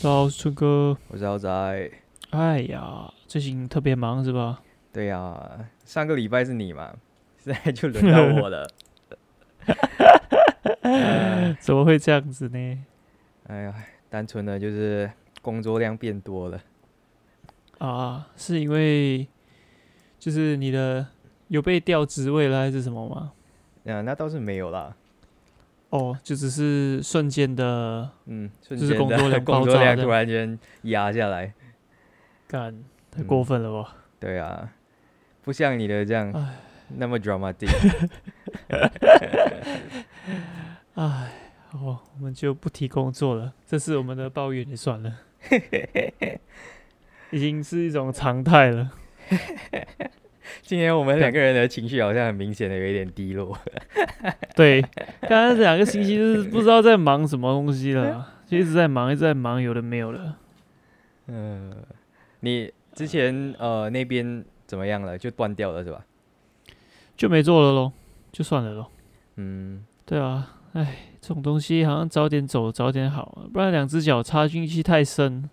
[0.00, 0.96] 早，春哥。
[1.08, 1.90] 我是豪仔。
[2.30, 4.62] 哎呀，最近特别忙是吧？
[4.90, 6.90] 对呀，上个礼拜是你嘛，
[7.36, 8.66] 现在就轮到我了。
[11.60, 12.78] 怎么会这样子呢？
[13.48, 13.74] 哎呀，
[14.08, 15.10] 单纯的就是
[15.42, 16.58] 工作量变多了。
[17.76, 19.28] 啊，是因为
[20.18, 21.06] 就是你的
[21.48, 23.32] 有被调职位了还是什么吗？
[23.84, 24.96] 啊，那倒是没有啦。
[25.90, 31.52] 哦，就只是瞬间的，嗯，瞬就是工作量 工作量突然间压下来。
[32.46, 33.96] 干太过分了吧？
[34.18, 34.72] 对啊，
[35.42, 36.32] 不像你的这样
[36.96, 37.68] 那么 dramatic。
[40.94, 41.32] 哎
[41.72, 45.18] 哦，我们就不提工作了，这是我们的抱怨也算了，
[47.30, 48.90] 已经是一种常态了。
[50.62, 53.56] 今天我们两个人的情绪好像很明显的有一点低落。
[54.54, 54.80] 对，
[55.22, 60.36] 刚刚这两个星期就是不知道在忙什么东西了，就一直在忙，一直在忙，有的没有了。
[61.28, 61.74] 嗯、
[62.40, 65.16] 你之前呃那边怎么样了？
[65.16, 66.04] 就断掉了是吧？
[67.16, 67.92] 就没做了咯，
[68.32, 68.90] 就算了咯。
[69.36, 75.48] 嗯，对啊，哎，这种东西好像早点走早点好，不然两只脚插进去太深，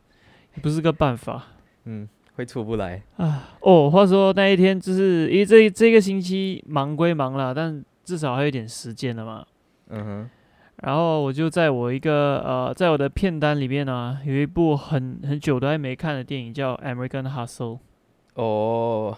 [0.56, 1.44] 也不是个办法。
[1.86, 2.08] 嗯，
[2.38, 3.02] 会出不来。
[3.18, 9.44] 啊，哦，话说那一天就是因为这这个星期忙归忙啦，但至少还有点时间了嘛。
[9.90, 10.30] 嗯哼，
[10.84, 17.78] 然后我就在我一个呃，在我的片单里面呢、有一部很很久都还没看的电影叫《American Hustle》。
[18.36, 19.18] 哦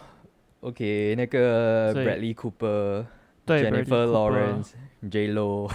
[0.62, 3.06] ，OK，那个 Bradley Cooper、
[3.46, 4.72] 对 Jennifer Lawrence、
[5.12, 5.70] J Lo，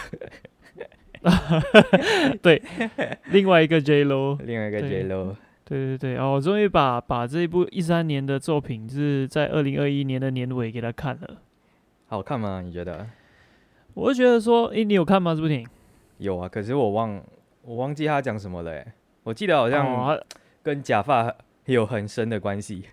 [2.41, 2.62] 对，
[3.31, 11.39] 另外一个 J Lo， 另外一个 J Lo，对对对，哦，我终于把把这一部一三年的作品，是在二零二一年的年尾给他看了。
[12.07, 12.61] 好看吗？
[12.61, 13.07] 你觉得？
[13.95, 15.35] 我就觉得说，诶，你有看吗？
[15.35, 15.67] 这部电影？
[16.19, 17.20] 有啊，可是我忘
[17.62, 18.87] 我忘记他讲什么了诶，
[19.23, 20.23] 我记得好像哦，
[20.62, 22.85] 跟假发有很深的关系。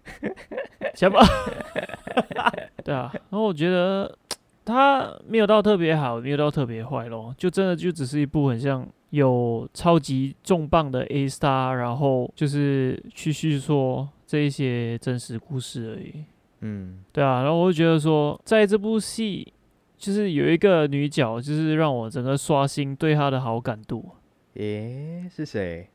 [0.96, 1.20] 假发，
[2.84, 4.18] 对啊，然后我觉得
[4.64, 16.26] 他没有到特别好，没有到特别坏咯，就真的就只是一部很像有超级重磅的 A star，然后就是去叙说这一些真实故事而已。
[16.62, 19.52] 嗯，对啊，然后我就觉得说，在这部戏，
[19.98, 24.12] 就是有一个女角，就是让我整个刷新对她的好感度。
[24.56, 25.88] 诶，是谁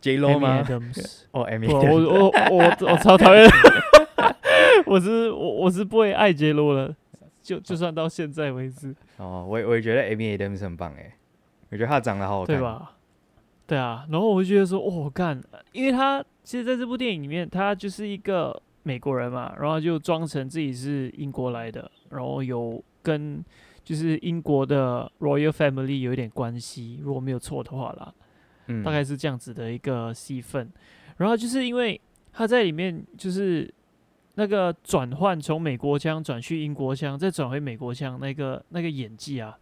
[0.00, 3.48] ？J Lo 吗？Adams， 哦，Amy，我我我我超讨厌，
[4.86, 6.94] 我是我我是不会爱杰罗了，
[7.42, 11.12] 就就算到现在为止，哦，我也我也觉得 Amy Adams 很棒诶，
[11.72, 12.56] 我觉得他长得好好看。
[12.56, 12.62] 对？
[12.62, 12.92] 吧？
[13.66, 15.40] 对啊，然后我就觉得说，哦，干，
[15.72, 23.42] 因为他其实在这部电影里面，他就是一个美国人嘛，然后就装成自己是英国来的，然后有跟
[23.82, 28.12] 就是英国的 Royal Family 有一点关系，如果没有错的话啦，
[28.66, 30.70] 嗯，大概是这样子的一个戏份。
[31.16, 31.98] 然后就是因为
[32.32, 33.72] 他在里面就是
[34.34, 39.56] 那个转换从美国腔转去英国腔，再转回美国腔，那个那个演技啊，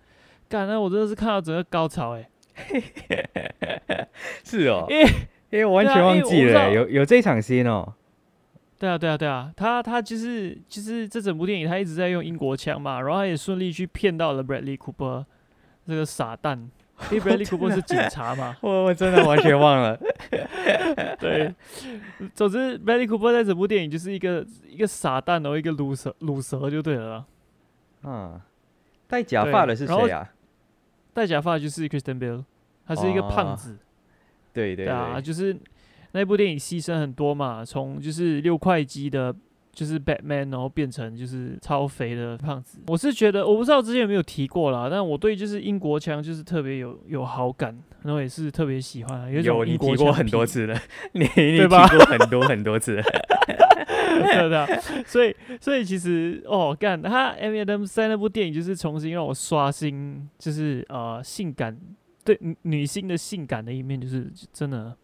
[0.50, 2.28] 干，那我真的是看到整个高潮哎、
[4.44, 5.05] 是哦，因为
[5.50, 7.94] 因为我完全忘记了欸，有有这场戏哦。
[8.77, 15.25] 对啊，对啊，对啊，他他就是就是这整部电影他一直在用英国腔嘛，然后他也顺利去骗到了 Bradley Cooper
[15.87, 16.69] 这个傻蛋，
[17.12, 19.97] 因为 Bradley Cooper 是警察嘛，我我真的完全忘了。
[21.21, 21.55] 对，
[22.34, 27.25] 总之 Bradley Cooper 在整部电影就是一个一个傻蛋哦，一个卤蛇卤蛇就对了。
[28.03, 28.41] 嗯，
[29.06, 30.27] 戴假发的是谁啊？
[31.20, 32.42] 戴假发就是 Kristen Bell，
[32.86, 33.76] 他是一个胖哦子，
[34.54, 35.54] 对对对啊，对，就是
[36.12, 39.34] 那部电影牺牲很多嘛，从就是六块肌的，
[39.70, 42.78] 就是 Batman，然后变成就是超肥的胖子。
[42.86, 50.78] 我是觉得，我不知道之前有没有提过啦，但我对就是英国腔就是特别有有好感，然后也是特别喜欢，有有你提过很多次了，
[51.12, 53.03] 你你提过很多很多次了。
[53.03, 54.66] 对对啊，
[55.06, 61.78] 所以所以其实哦，干他 Amy Adams 在那部电影就是重新让我刷新，就是呃性感
[62.24, 64.95] 对女女性的性感的一面，就是真的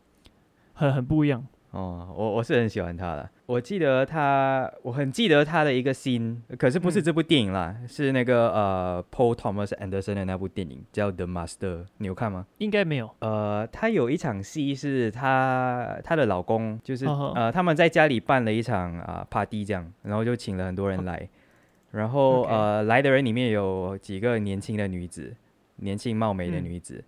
[0.74, 1.46] 很很不一样。
[1.76, 3.28] 哦，我我是很喜欢他的。
[3.44, 7.02] 我记得他，我很记得他的一个 scene，可是不是嗯。
[7.02, 12.46] 这部电影啦，是那个呃 Paul Thomas Anderson 的那部电影叫《The Master》，你有看吗？
[12.58, 21.28] 应该没有，呃，他有一场戏是他她的老公，就是、呃他们在家里办了一场啊、party 这样，然后就请了很多人来，
[21.90, 25.36] 然后呃来的人里面有几个年轻的女子，
[25.76, 26.64] 年轻貌美的嗯。
[26.64, 27.04] 女子，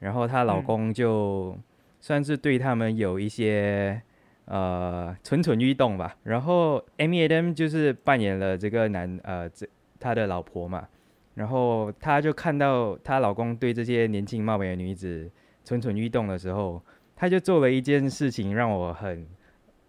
[0.00, 0.62] 然后她老嗯。
[0.64, 1.56] 公就
[2.00, 4.00] 算是对他们有一些
[4.48, 6.16] 呃蠢蠢欲动吧。
[6.24, 9.66] 然后 Amy Adam 就是扮演了这个男呃这
[10.00, 10.88] 他的老婆嘛，
[11.34, 15.30] 然后她就看到她老公对这些年轻貌美的女子
[15.64, 16.82] 蠢蠢欲动的时候，
[17.14, 19.26] 她就做了一件事情让我很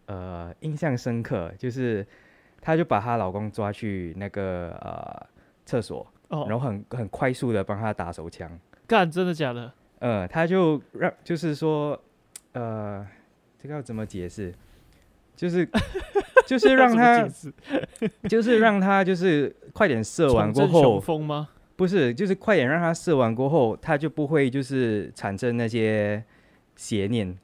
[0.05, 2.05] 呃印象深刻，就是
[2.61, 5.27] 她就把她老公抓去那个呃
[5.65, 8.49] 厕所，哦，然后很很快速的帮他打手枪。
[8.87, 9.71] 干，真的假的？
[9.99, 12.01] 呃，他就让就是说，
[12.53, 13.05] 呃，
[13.61, 14.53] 这个要怎么解释？
[15.35, 15.67] 就是
[16.47, 17.27] 就是让他
[18.29, 21.49] 就是让他就是快点射完过后，风吗？
[21.75, 26.23] 不是就是快点让他射完过后，他就不会就是产生那些
[26.75, 27.37] 邪念，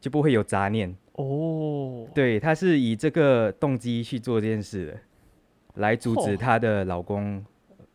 [0.00, 0.94] 就不会有杂念。
[1.12, 4.98] 哦，对，他是以这个动机去做这件事的，
[5.76, 7.44] 来阻止嚯她的老公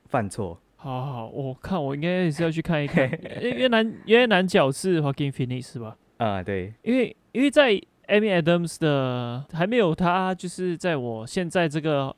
[0.05, 0.59] 犯错。
[0.75, 3.07] 好好好，我看我应该也是要去看一看。
[3.41, 5.95] 因为男因为男角是 Joaquin Phoenix 是吧？
[6.17, 7.71] 啊、对，因为因为在
[8.07, 12.15] Amy Adams 的还没有他，就是在我现在这个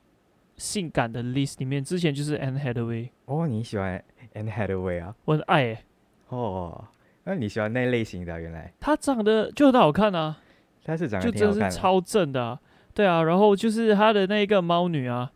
[0.56, 4.02] 性感的 list 里面，之前就是 Anne Hathaway，哦，你喜欢
[4.34, 5.14] Anne Hathaway 啊？
[5.24, 5.84] 我很爱、欸，
[6.28, 6.84] 哦，
[7.24, 8.38] 那你喜欢那类型的啊？
[8.38, 8.70] 原来？
[8.78, 10.36] 她长得就很好看啊，
[10.84, 11.38] 他是长得就。
[11.38, 12.60] 真的是超正的、啊，
[12.92, 15.32] 对啊，然后就是她的那个猫女啊，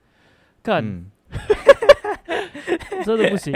[0.62, 1.10] 干、嗯，
[3.04, 3.52] 真的不行，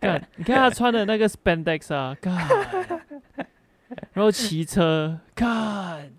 [0.00, 2.34] 看，你看她穿的那个 spandex 啊，干，
[4.18, 6.10] 然后骑车，看。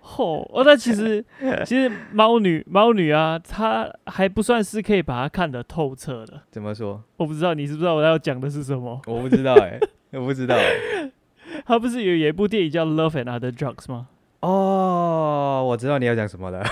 [0.00, 1.22] 吼、哦，那其实
[1.66, 6.40] 其实猫女猫女啊，她还不算是可以把它看得透彻的。
[6.50, 7.04] 怎么说？
[7.18, 8.98] 我不知道你知不知道我要讲的是什么？
[9.06, 9.78] 我不知道哎、
[10.12, 11.10] 我不知道哎、
[11.66, 14.08] 她不是有有一部电影叫《Love and Other Drugs》吗？
[14.40, 16.60] 哦，我知道你要讲什么了。
[16.60, 16.68] 啊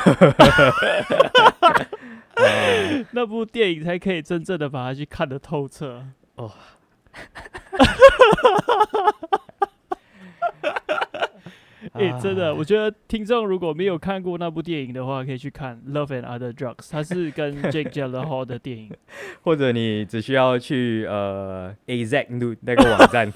[3.12, 6.02] 那部电影才可以真正的把它去看得透彻。
[6.36, 6.50] 哦，
[11.94, 18.92] 诶、啊真的，我觉得听众如果没有看过那部电影的话，可以去看《Love and Other Drugs》，它是跟 Jake Gyllenhaal 的电影。
[19.42, 23.32] 或者你只需要去呃 AZ Nude 那个网站，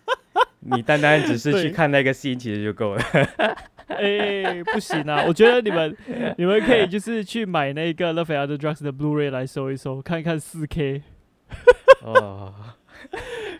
[0.60, 3.02] 你单单只是去看那个戏，其实就够了。
[3.88, 5.24] 哎、不行啊！
[5.26, 5.96] 我觉得你们
[6.36, 11.02] 你们可以就是去买那个《Love and Other Drugs》的 Blu-ray 来搜一搜，看看四 K
[12.02, 12.52] 哦，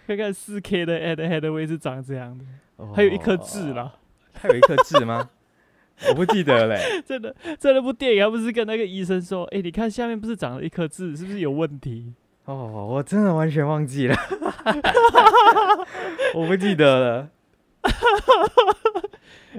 [0.07, 2.49] 看看四 K 的 Anne Hathaway 是长这样的，哦
[2.95, 3.95] 还有一颗痣啦。
[4.33, 5.31] 还有一颗痣吗？
[6.09, 7.03] 我不记得嘞。
[7.07, 12.13] 真的，在那部电影，他不是跟那个医生说：“哎、你看下面不是长了一颗痣，是不是有问题
[12.45, 14.17] 哦，我真的完全忘记了，
[16.35, 17.29] 我不记得了。”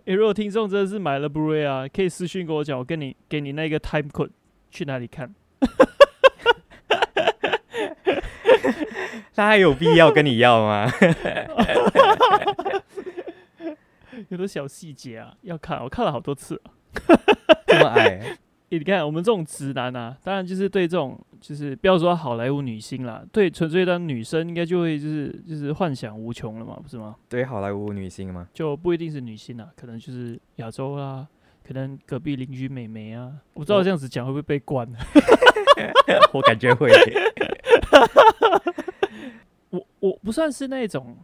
[0.06, 4.30] 哎、如果听众真的是买了 Blu-ray 啊，可以私信跟我讲，我跟你给你那个 time code
[4.70, 5.34] 去哪里看。
[9.36, 10.88] 他还有必要跟你要吗？
[14.30, 16.72] 有的小细节啊，要看，我看了好多次、啊。
[17.68, 18.04] 这么矮？
[18.20, 18.38] 欸
[18.70, 27.16] 你看我们这种直男啊，当然就是对这种，就是不要说好莱坞女星啦，对纯粹当女生应该就会就是就是幻想无穷了嘛，不是吗？
[27.30, 28.46] 对好莱坞女星吗？
[28.54, 31.26] 就不一定是女星啊，可能就是亚洲啦，
[31.66, 34.86] 可能隔壁邻居美眉啊，我不知道这样子讲会不会被关。
[36.34, 36.92] 我感觉会。
[39.70, 41.16] 我我不算是那种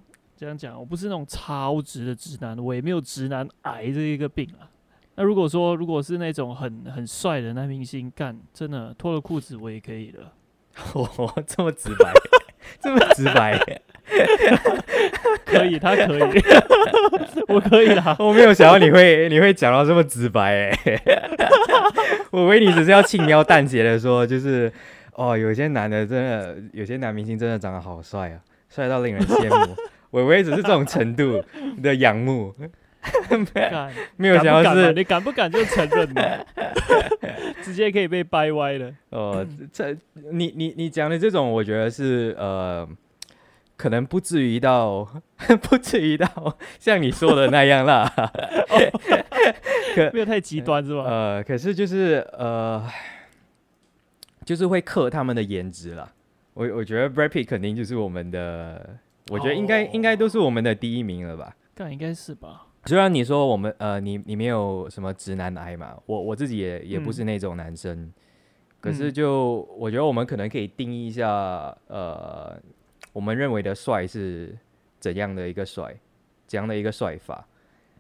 [0.44, 4.68] 这样讲，我不是那种超直的直男，我也没有直男癌这一个病啊。
[5.16, 10.20] 那如果说如果是那种很很帅的男明星，干真的脱了裤子我也可以的。
[10.94, 12.12] 哦，这么直白，
[12.82, 13.58] 这么直白，
[15.46, 16.44] 可以，他可以，
[17.48, 18.14] 我可以啦。
[18.20, 21.02] 我没有想到你会你会讲到这么直白哎。
[22.32, 24.70] 我以为你只是要轻描淡写的说，就是
[25.14, 29.74] 哦，有些男的真的，有些男明星真的长得好帅啊，帅到令人羡慕。
[30.14, 31.44] 我以为只是这种程度
[31.82, 32.54] 的仰慕，
[33.28, 36.46] 干没有想到敢敢嘛是你敢不敢就承认了，
[37.64, 38.94] 直接可以被掰歪了。
[39.10, 39.92] 呃，这
[40.32, 42.88] 你你你讲的这种，我觉得是呃，
[43.76, 45.04] 可能不至于到
[45.64, 48.14] 不至于到像你说的那样啦。
[50.14, 51.06] 没有太极端是吧？
[51.10, 52.88] 呃，可是就是呃，
[54.46, 56.08] 就是会克他们的颜值啦。
[56.54, 58.96] 我我觉得 Brad Pitt 肯定就是我们的，
[59.30, 61.56] 我觉得应该、应该都是我们的第一名了吧。
[61.76, 62.68] 干应该是吧？
[62.86, 68.12] 虽然你说我们呃，你你没有什么直男癌嘛，我我自己也也不嗯是那种男生，
[68.82, 71.28] 可是嗯就我觉得我们可能可以定义一下，
[71.88, 72.60] 呃，
[73.14, 74.58] 我们认为的帅是
[75.00, 75.96] 怎样的一个帅，
[76.46, 77.48] 怎样的一个帅法。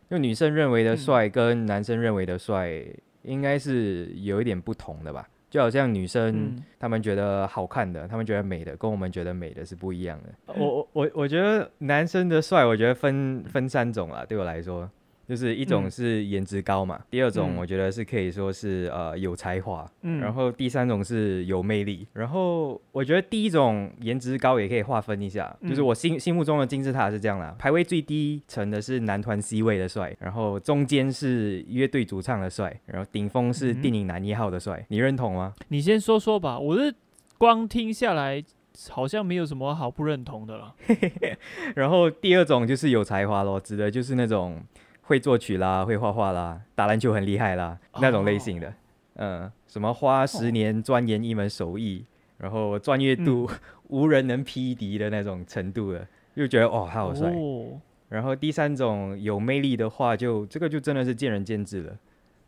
[0.09, 2.83] 就女生认为的嗯帅跟男生认为的帅
[3.23, 5.27] 应该是有一点不同的吧？
[5.53, 10.29] 就好像女生嗯她们觉得好看的，她们觉得美的，跟我们觉得美的是不一样的。
[10.47, 14.89] 嗯我我我我觉得男生的帅，我觉得分分三种啊，对我来说，
[15.27, 22.05] 就是一种嗯是颜值高嘛，第二种嗯我觉得是可以说是呃有才华，嗯，然后第三种是有魅力。
[22.13, 35.53] 然后我觉得第一种颜值高也可以划分一下，就是嗯我心心目中的金字塔是这样啦，排位最低层的是男团 C 位的帅，然后中间是乐队主唱的帅，然后顶峰是嗯电影男一号的帅，你认同吗？
[35.69, 36.93] 你先说说吧，我是
[37.37, 38.43] 光听下来
[38.89, 40.75] 好像没有什么好不认同的了。
[41.75, 44.61] 然后第二种就是有才华咯，指的就是那种
[45.03, 48.73] 会作曲啦、会画画啦、打篮球很厉害啦那种类型的。
[49.15, 52.03] 嗯，什么花十年钻研一门手艺，
[52.37, 53.47] 然后专业度、
[53.89, 57.29] 无人能匹敌的那种程度的，就觉得哦，他好帅。
[57.29, 57.79] 哦，
[58.09, 61.95] 然后第三种有魅力的话就，这个就真的是见仁见智了。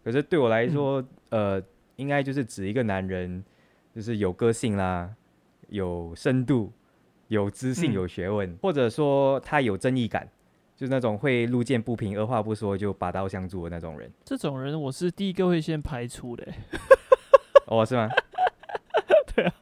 [0.03, 1.61] 可是对我来说，呃，
[1.97, 3.43] 应该就是指一个男人，
[3.93, 5.09] 就是有个性啦，
[5.69, 6.71] 有深度，
[7.27, 10.27] 有知性、嗯有学问，或者说他有正义感，
[10.75, 14.11] 就是那种会路见不平、二话不说就拔刀相助的那种人。
[14.23, 16.53] 这种人我是第一个会先排除的欸，
[17.67, 18.09] 哦，是吗？
[19.35, 19.53] 对啊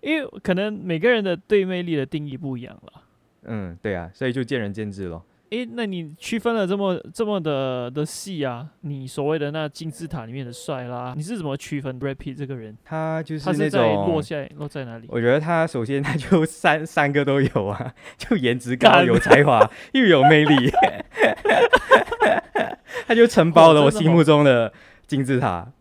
[0.00, 3.02] 因为可能每个人的对魅力的定义不一样了。
[3.42, 5.24] 嗯，对啊，所以就见仁见智咯。
[5.50, 8.68] 诶，那你区分了这么这么的的细啊？
[8.82, 12.76] 你所谓的那金字塔里面的帅啦，你是怎么区分 Brad Pitt 这个人？
[12.84, 15.06] 他就是那他是在落种，下落在哪里？
[15.08, 20.70] 我觉得他首先他就三三个都有啊，就颜值高、有才华又有魅力，
[23.08, 24.72] 他就承包了我心目中的
[25.08, 25.72] 金字塔，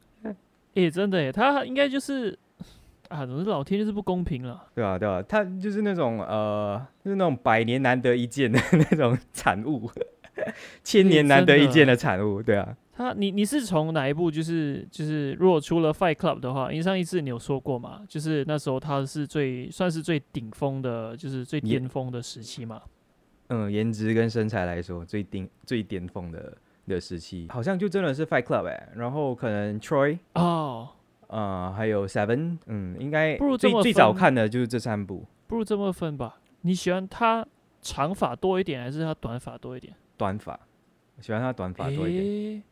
[0.74, 2.36] 诶，真的诶，他应该就是
[3.10, 4.66] 啊，总之老天就是不公平了。
[4.74, 8.60] 对啊、对啊、他就是那种呃，就是那种百年难得一见的
[8.92, 9.92] 那种产物，
[10.84, 12.78] 千年难得一见的产物，对啊。
[12.94, 14.30] 他，你你是从哪一部？
[14.30, 22.82] 就是就是，如果出了 Fight Club 的话，因为上一次你有说过嘛，就是那时候他是最算是最顶峰的，就是最巅峰的时期嘛。
[23.48, 30.90] 嗯，颜值跟身材来说，最顶最巅峰的的时期，好像就真的是 Fight Club 哎、然后可能 Troy，哦，
[31.30, 37.46] 呃，还有 Seven，嗯，应该不如这么最最早看的就是这三部，不如这么分吧，你喜欢他
[37.82, 39.94] 长发多一点，还是他短发多一点？
[40.18, 40.60] 短发，
[41.18, 42.24] 我喜欢他短发多一点。
[42.26, 42.64] 诶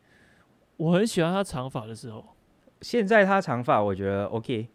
[0.78, 2.26] 我很喜欢他长发的时候。
[2.82, 4.68] 现在他长发，我觉得 OK，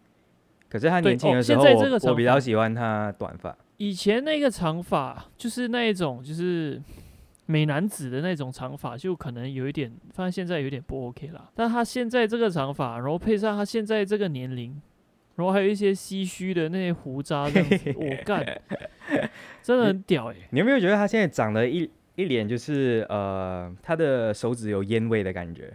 [0.69, 1.65] 可是他年轻的时候，
[2.09, 3.57] 我比较喜欢他短发。
[3.77, 6.81] 以前那个长发就是那一种，就是
[7.53, 11.51] 美男子的那种长发，就可能有一点，发现现在有点不 OK 啦。
[11.55, 14.81] 但他现在这个长发，然后配上他现在这个年龄，
[15.37, 18.43] 然后还有一些唏嘘的那些胡渣这样子，我干，
[19.63, 25.71] 真的很屌哎、你有没有觉得他现在长得一一脸就是呃，他的手指有烟味的感觉？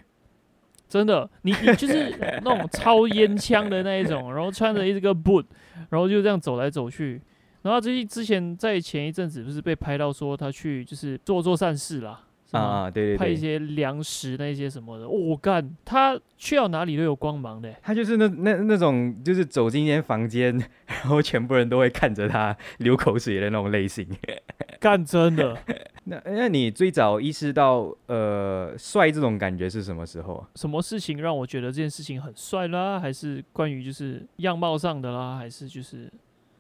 [0.90, 5.46] 真的，你你就是那种 超烟枪的那一种，然后穿着一个 boot，
[5.90, 7.22] 然后就这样走来走去。
[7.62, 24.08] 然后最近之前在前一阵子不是被拍到说他去就是做做善事啦，啊啊，对对对，派一些粮食那些什么的，我、干，他去到哪里都有光芒的欸、他就是那那那种就是走进一间房间， 然后全部人都会看着他流口水的那种类型。
[24.80, 25.58] 干真的，
[26.06, 30.48] 那那你最早意识到呃帅这种感觉是什么时候啊？
[30.54, 33.00] 什么事情让我觉得这件事情很帅啦？
[33.00, 35.36] 还是关于就是样貌上的啦？
[35.36, 36.12] 还是就是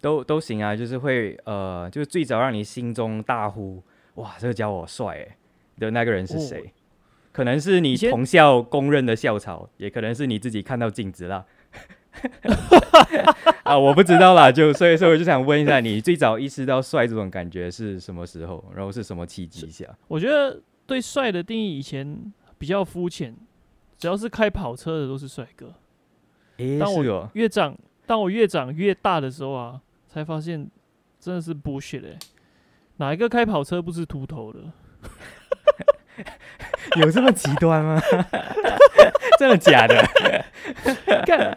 [0.01, 3.81] 都都行啊，就是会呃，就是最早让你心中大呼
[4.15, 5.37] 哇，这个家伙帅哎
[5.79, 6.73] 的那个人是谁？
[7.31, 11.45] 可能是你同校公认的校草，也可能是你自己看到镜子啦。
[13.61, 18.65] 啊，我不知道啦，就所以说我就想问一下，你最早意识到帅这种感觉是什么时候？
[18.75, 19.85] 然后是什么契机下？
[20.07, 23.35] 我觉得对帅的定义以前比较肤浅，
[23.99, 25.75] 只要是开跑车的都是帅哥。
[26.57, 27.77] 诶，当我是哦，越长，
[28.07, 29.79] 当我越长越大的时候啊，
[30.17, 30.67] 才发现
[31.19, 32.17] 真的是 bullshit 哎、
[32.95, 34.59] 哪一个开跑车不是秃头的？
[36.99, 38.01] 有这么极端吗？
[39.37, 40.03] 真的假的？
[41.23, 41.55] 干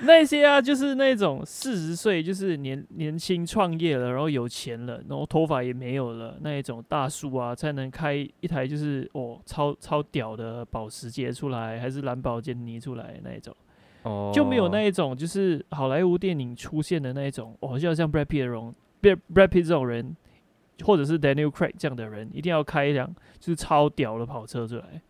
[0.00, 13.56] 那些啊，就是那种四十岁就是年年轻创业了，然后有钱了，然后头发也没有了那一种大叔啊，才能开一台就是哦超超屌的保时捷出来，还是兰博基尼出来那一种，
[14.02, 20.16] 哦，就没有那一种就是好莱坞电影出现的那一种哦，就像 Brad Pitt 这种 Brad Pitt 这种人，
[20.84, 25.02] 或者是 Daniel Craig 这样的人，一定要开一辆就是超屌的跑车出来，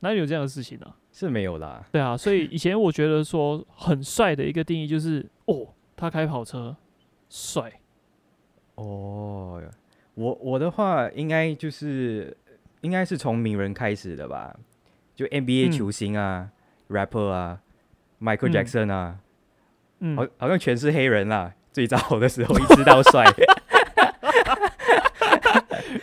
[0.00, 0.96] 哪里有这样的事情啊？
[1.12, 1.84] 是没有啦。
[1.90, 5.66] 对啊，所以以前我觉得说很帅的一个定义就是，哦，
[5.96, 6.76] 他开跑车，
[7.28, 7.72] 帅。
[8.76, 9.62] 哦，
[10.14, 12.36] 我我的话应该就是
[12.80, 14.56] 应该是从名人开始的吧，
[15.14, 16.50] 就 NBA 嗯球星啊、
[16.88, 17.60] rapper 啊、
[18.20, 19.18] Michael 嗯 Jackson 啊，
[20.00, 21.54] 嗯好，好像全是黑人啦。
[21.72, 23.24] 最早的时候一直到帅，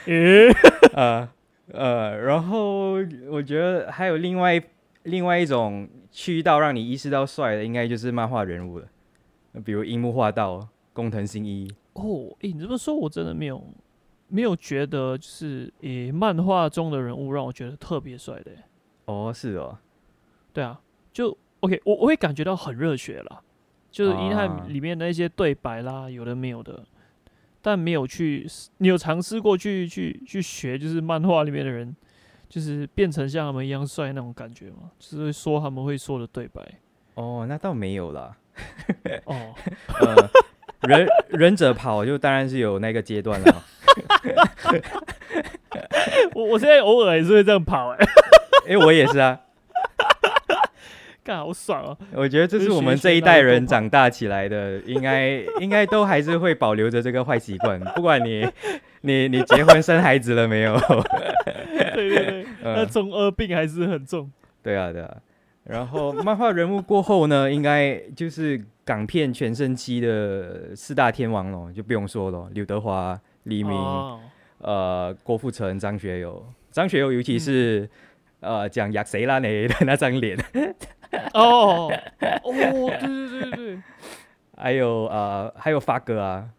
[0.06, 0.50] 诶，
[0.96, 1.28] 呃
[1.74, 2.94] 呃，然后
[3.30, 4.62] 我觉得还有另外
[5.04, 8.88] 另外一种去到让你意识到帅的，应该就是漫画人物了，
[9.66, 11.70] 比如樱木花道、工藤新一。
[11.94, 13.62] 哦，诶，你这么说，我真的没有
[14.30, 18.64] 没有觉得就是诶，漫画中的人物让我觉得特别帅的诶。
[19.06, 19.78] 哦，是哦，
[20.54, 20.80] 对啊，
[21.12, 23.42] 就 OK，我我会感觉到很热血了，
[23.90, 26.84] 就是《银啊汉》里面那些对白啦，有的没有的，
[27.62, 28.48] 但没有去，
[28.78, 31.96] 你有尝试过去去去学，就是漫画里面的人，
[32.48, 34.92] 就是变成像他们一样帅那种感觉吗？
[35.00, 36.62] 就是会说他们会说的对白。
[37.16, 38.38] 哦，那倒没有啦。
[39.26, 39.56] 哦，
[40.00, 40.30] 呃，
[40.88, 43.64] 忍忍者跑就当然是有那个阶段了。
[46.36, 48.08] 我我现在偶尔也是会这样跑、 欸，
[48.68, 49.42] 哎、我也是啊。
[51.28, 58.48] 干好爽哦、我觉得这是我们这一代人长大起来的，应该应该都还是会保留着这个坏习惯，不管你
[59.02, 60.80] 你你结婚生孩子了没有？
[61.94, 64.32] 对对对，那嗯，中二病还是很重。
[64.64, 65.18] 对啊对啊。
[65.66, 74.18] 然后漫画人物过后呢，应该就是港片全盛期的四大天王咯，就不用说了，刘德华、黎明、哦
[74.60, 76.42] 呃郭富城、张学友。
[76.72, 77.90] 张学友尤其是、
[78.40, 80.38] 呃讲亚谁啦你的那张脸，
[81.34, 81.88] 哦
[82.44, 82.52] 哦，
[83.00, 83.82] 对对对对对，
[84.58, 86.50] 还有呃还有发哥啊，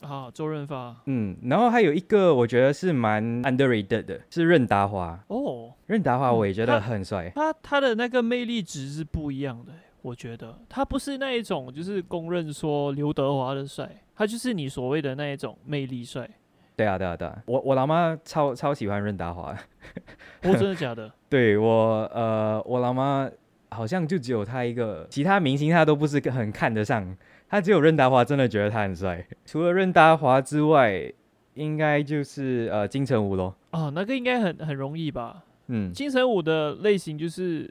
[0.00, 0.94] 啊，周润发。
[1.06, 5.18] 嗯，然后还有一个我觉得是蛮 underrated 的，是任达华。
[5.28, 10.58] 哦，任达华嗯我也觉得很帅，他他的那个魅力值是不一样的欸，我觉得。
[10.68, 16.28] 他不是那一种就是公认说刘德华的帅，他就是你所谓的那一种魅力帅。
[16.76, 19.56] 对啊对啊对啊，我我老妈超超喜欢任达华，
[20.44, 21.10] 哦，真的假的？
[21.30, 23.28] 对我呃我老妈
[23.70, 27.16] 好像就只有他一个，其他明星他都不是很看得上，
[27.48, 29.26] 他只有任达华真的觉得他很帅。
[29.44, 31.12] 除了任达华之外，
[31.54, 33.54] 应该就是呃金城武咯。
[33.70, 35.42] 哦，那个应该很很容易吧？
[35.68, 37.68] 嗯金城武的类型就是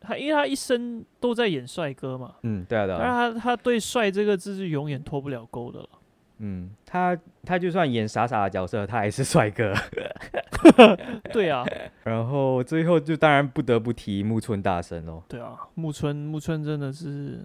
[0.00, 5.88] 他，因为他一生都在演帅哥嘛，嗯，对啊对但是啊，他他对帅这个字是永远脱不了钩的了。
[6.40, 9.72] 嗯，他他就算演傻傻的角色，他还是帅哥。
[11.32, 11.64] 对啊，
[12.04, 15.22] 然后最后就当然不得不提木村大神咯。
[15.28, 17.40] 对啊，木村木村真的是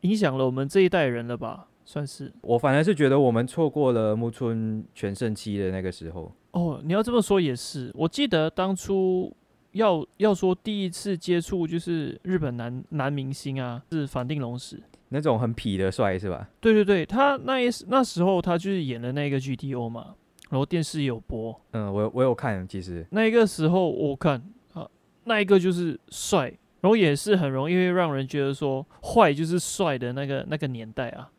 [0.00, 1.66] 影响了我们这一代人了吧？
[1.84, 6.32] 算是我反而是觉得我们错过了木村全盛期的那个时候。
[6.52, 7.90] 哦，你要这么说也是。
[7.94, 9.34] 我记得当初
[9.72, 14.80] 要要说第一次接触就是日本男男明星啊，是反町隆史。
[15.10, 16.48] 那种很痞的帅是吧？
[16.60, 20.14] 对对对，他那一时那时候他就是演的那个 GTO 嘛，
[20.48, 21.60] 然后电视也有播。
[21.72, 24.42] 嗯，我我有看，其实那一个时候我看
[24.72, 24.88] 啊，
[25.24, 26.46] 那一个就是帅，
[26.80, 31.30] 然后也是很容易会让人觉得说坏就是帅的那个那个年代啊，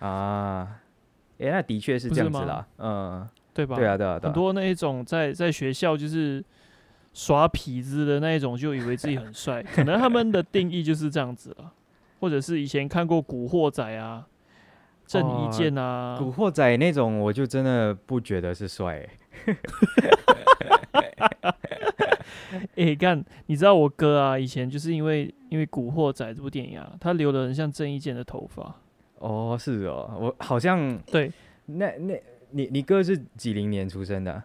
[0.00, 0.80] 啊，
[1.38, 2.66] 诶，那的确是这样子啦。
[2.78, 3.76] 嗯，对吧？
[3.76, 4.32] 对啊，对啊，对啊。
[4.32, 6.42] 很多那一种在在学校就是
[7.12, 11.72] 耍痞子的那一种，就以为自己很帅，可能他们的定义就是这样子了，
[12.22, 14.24] 或者是以前看过《古惑仔》啊、
[15.04, 19.04] 郑伊健啊，古惑仔那种，我就真的不觉得是帅。
[19.46, 19.56] 欸。
[22.76, 28.72] 诶，干，你知道我哥啊，以前就是因为因为《古惑仔》这部电影啊，他留的很像郑伊健的头发，
[29.18, 31.32] 哦，是哦，我好像对。
[31.66, 32.14] 那那
[32.50, 34.44] 你你哥是几零年出生的啊、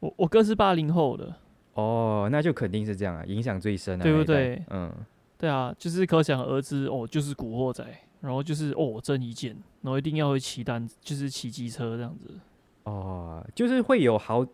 [0.00, 1.32] 我我哥是八零后的，
[1.74, 4.60] 哦，那就肯定是这样啊，影响最深啊，对不对？
[4.70, 4.92] 嗯，
[5.42, 7.84] 对啊，就是可想而知哦，就是古惑仔，
[8.20, 12.38] 然后就是哦郑伊健，然后一定要会骑单，就是骑机车这样子。
[12.84, 14.46] 哦，就是会有好，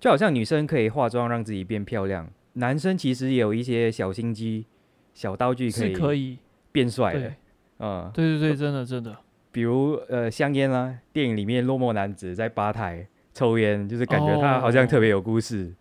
[0.00, 4.64] 就好像女生可以化妆让自己变漂亮，男生其实也有一些小心机、
[5.12, 6.38] 小道具可以是可以，
[6.72, 7.34] 变帅的对，
[7.80, 9.14] 嗯，对对对，真的真的，
[9.52, 15.74] 比如呃香烟啦，电影里面落寞男子在吧台抽烟，就是感觉他好像特别有故事、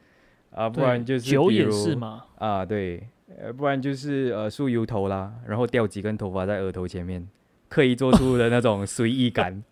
[0.52, 3.08] 啊，不然就是酒也是嘛，啊，对，
[3.42, 7.28] 呃，不然就是呃梳油头啦，然后掉几根头发在额头前面，
[7.70, 9.64] 刻意做出的那种 随意感，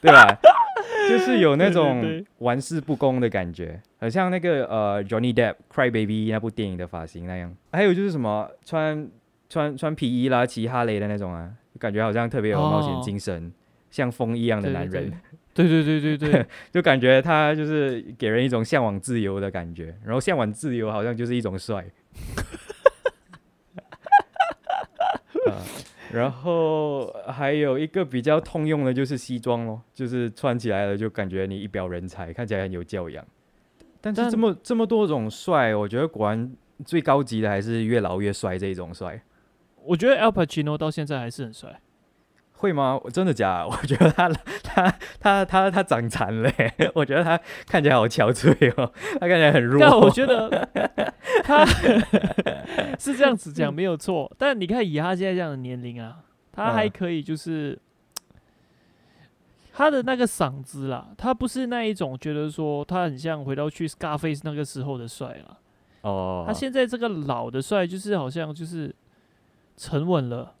[0.00, 0.38] 对吧？
[1.08, 7.54] 就是有那种玩世不恭的感觉，很像那个呃 Johnny Depp Cry Baby 那部电影的发型那样。
[7.72, 9.06] 还有就是什么穿
[9.50, 13.52] 穿穿皮衣啦，骑哈雷的那种啊，感觉好像特别有冒险哦精神，
[13.90, 15.12] 像风一样的男人。，
[15.52, 21.84] 对对对对对对， 就感觉他就是给人一种向往自由的感觉，然后向往自由好像就是一种帅。
[25.50, 25.58] 啊，
[26.12, 33.24] 然后还有一个比较通用的就是西装咯，就是穿起来了就感觉你一表人才，看起来很有教养。
[34.00, 39.22] 但是这么这么多种帅，我觉得果然最高级的还是越老越帅这一种帅。
[39.82, 41.80] 我觉得 Al Pacino 到现在还是很帅。
[42.52, 42.98] 会吗？
[43.04, 43.64] 我真的假？
[43.66, 44.28] 我觉得他
[44.62, 46.52] 他他他他长残了，
[46.92, 49.80] 我觉得他看起来好憔悴哦，他看起来很弱。
[49.80, 50.68] 但我觉得
[51.42, 51.64] 他
[52.98, 56.18] 是这样子讲没有错，但你看以他现在这样的年龄啊，
[56.52, 57.78] 他还可以就是
[59.72, 65.56] 他的那个嗓子啦，他不是那一种觉得说他很像回到去 Scarface 那个时候的帅啦。
[66.02, 68.94] 哦，他现在这个老的帅就是好像就是
[69.78, 70.52] 沉稳了。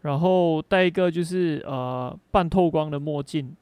[0.00, 3.54] 然后戴一个就是呃半透光的墨镜，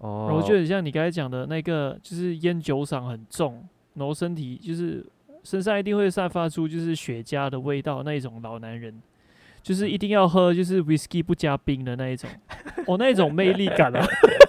[0.00, 5.04] 哦，然后就很像你刚才讲的那个，就是烟酒嗓很重，然后身体就是
[5.42, 9.00] 身上一定会散发出就是雪茄的味道那一种老男人，
[9.62, 12.30] 就是一定要喝就是 whisky 不加冰的那一种，
[12.86, 14.06] 哦那一种魅力感啊，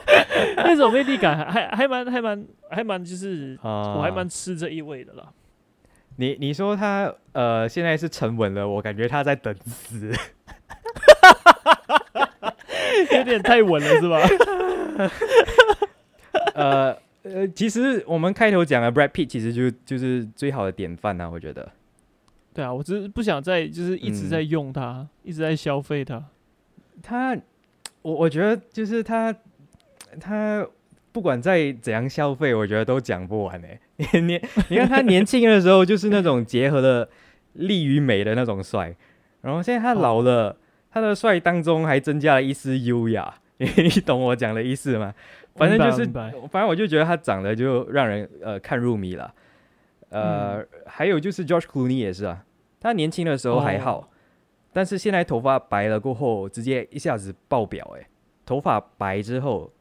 [0.58, 5.32] 那种魅力感还还还蛮还蛮还蛮就是我还蛮吃这一味的啦。
[6.18, 10.12] 你你说他呃现在是沉稳了，我感觉他在等死。
[13.18, 14.20] 有点太稳了，是吧？
[16.56, 21.70] 呃呃，其实我们开头讲的 Brad Pitt 其实就就是最好的典范啊，我觉得。
[22.54, 26.24] 对啊，我只是不想再就是一直在用它，一直在消费它。
[27.02, 27.38] 他，
[28.02, 29.34] 我我觉得就是他，
[30.20, 30.68] 他
[31.12, 33.80] 不管再怎样消费，我觉得都讲不完 哎。
[34.20, 37.10] 你你看他年轻的时候就是那种结合了
[37.54, 38.96] 力与美的那种帅，
[39.42, 40.58] 然后现在他老了。
[40.92, 45.14] 他的帅当中还增加了一丝优雅， 你懂我讲的意思吗？
[45.56, 49.34] 反正就是，反正我就觉得他长得就让人呃看入迷了。
[50.10, 52.46] 呃，还有就是 George Clooney 也是啊，
[52.80, 54.10] 他年轻的时候还好，
[54.74, 58.08] 但是现在头发白了过后，直接一下子爆表哎！
[58.46, 59.72] 头发白之后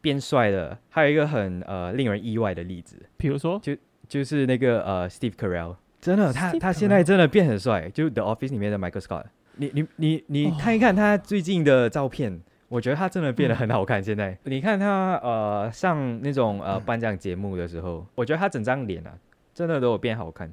[0.00, 3.60] 变帅了，还有一个很呃令人意外的例子，比如说？
[3.62, 3.76] 就
[4.08, 6.32] 就是那个呃 Steve Carell，真的？
[6.32, 9.26] 他他现在真的变很帅，就 The Office 里面的 Michael Scott。
[9.56, 14.02] 你你你你看一看他最近的照片，我觉得他真的变得很好看。
[14.02, 19.12] 现在你看他呃上那种呃颁奖节目的时候，我觉得他整张脸啊
[19.54, 20.52] 真的都有变好看。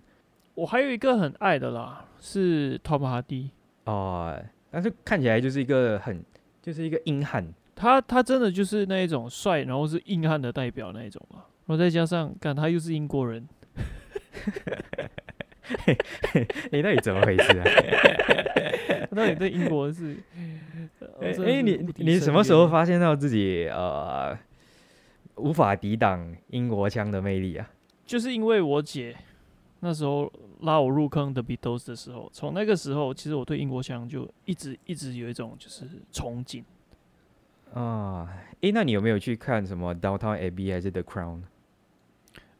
[0.55, 3.49] 我还有一个很爱的啦，是 Tom Hardy
[3.85, 4.37] 哦，
[4.69, 6.23] 但是看起来就是一个很
[6.61, 7.47] 就是一个硬汉。
[7.75, 11.45] 他他真的就是那一种帅，然后是硬汉的代表那一种嘛。
[11.65, 13.47] 然后再加上，看他又是英国人。
[16.71, 17.63] 你到底怎么回事啊？
[19.15, 20.17] 到底对英国是？
[21.21, 24.37] 哎，你你什么时候发现到自己呃
[25.35, 27.69] 无法抵挡英国腔的魅力啊？
[28.05, 29.15] 就是因为我姐
[29.81, 36.63] 那时候拉我入坑的 Beatles 的时候，从那个时候，其实我对英国腔就一直一直有一种就是憧憬。
[37.73, 38.27] 啊，
[38.61, 41.41] 哎，那你有没有去看什么 Downtown Abbey 还是 The Crown？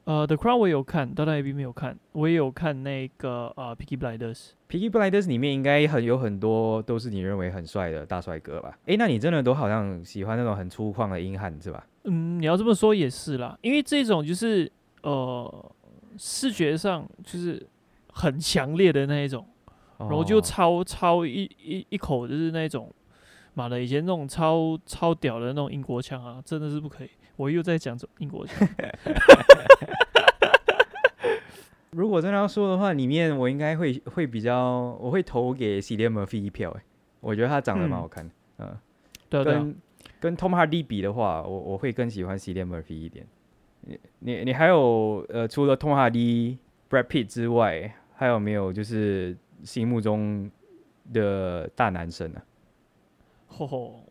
[0.10, 4.18] 呃，The Crown 我有看，《d o t a b 没有看，我也有看那个呃《Picky Blinders》。
[4.68, 8.76] 《Picky Blinders》里面应该很有很多都是你认为很帅的大帅哥吧？
[8.88, 11.86] 诶，那你真的都好像喜欢那种很粗犷的硬汉是吧？
[12.06, 14.72] 嗯，你要这么说也是啦，因为这种就是
[15.04, 15.72] 呃
[16.18, 17.64] 视觉上就是
[18.12, 19.46] 很强烈的那一种，
[20.00, 22.92] 然后就超超一一一口就是那种，
[23.54, 27.10] 妈的以前那种超超屌的那种英国腔啊，真的是不可以。
[27.40, 28.68] 我又在讲英国腔。
[31.92, 36.70] 如果真的要说的话，里面我应该会会比较，我会投给 c i l i a Murphy 一票。
[36.72, 36.84] 哎，
[37.22, 38.34] 我觉得他长得蛮好看的。
[38.58, 38.78] 嗯，
[39.30, 39.76] 对跟
[40.20, 43.26] 跟 Tom Hardy 比的话，我我会更喜欢 c i l i a Murphy 一点。
[43.82, 46.58] 你你你还有呃，除了 Tom Hardy、
[46.90, 50.52] Brad Pitt 之外，还有没有就是心目中
[51.14, 52.42] 的大男生呢？
[53.48, 54.04] 吼吼，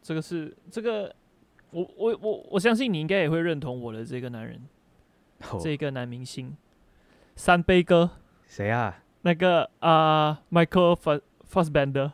[0.00, 1.12] 这个是这个，
[1.70, 4.60] 我我我我相信你应该也会认同我的这个男人，
[5.60, 6.56] 这个男明星。
[7.36, 8.10] 三杯哥，
[8.46, 9.02] 谁啊？
[9.22, 12.12] 那个啊，Michael F Fassbender。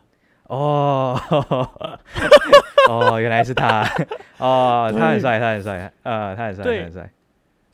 [0.48, 1.18] 哦，
[2.90, 3.82] 哦，原来是他。
[4.38, 7.10] 哦，他很帅，他很帅，呃，他很帅，他很帅。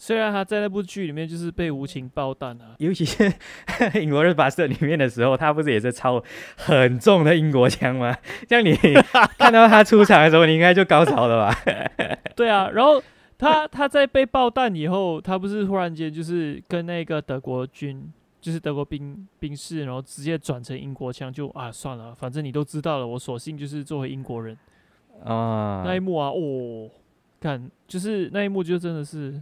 [0.01, 3.31] 虽然他在那部剧里面就是被无情爆弹啊，尤其是
[4.01, 6.25] 《英国人巴士》里面的时候，他不是也是超
[6.57, 8.17] 很重的英国腔吗？
[8.49, 8.75] 像你
[9.39, 11.55] 看到他出场的时候，你应该就高潮了吧？
[12.35, 13.01] 对啊，然后。
[13.43, 24.55] 他他在被爆弹以后，他不是忽然间就是跟那个德国军，就是德国兵兵士，然后直接转成英国腔，就啊算了，反正你都知道了，我索性就是作为英国人
[25.25, 25.83] 啊。
[25.87, 26.91] 那一幕啊，哦，
[27.41, 29.41] 看就是那一幕就真的是，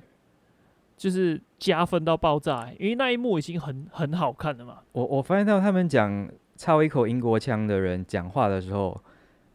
[0.98, 4.80] 就是加分到爆炸，因为那一幕已经很很好看了嘛。
[4.92, 9.00] 我我发现到他们讲操一口英国腔的人讲话的时候，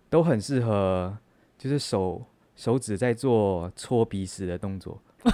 [0.09, 1.15] 都很适合，
[1.59, 2.23] 就是手。
[2.55, 5.01] 手指在做搓鼻屎的动作，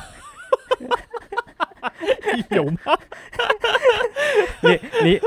[2.52, 2.78] 有吗？
[4.63, 5.19] 你你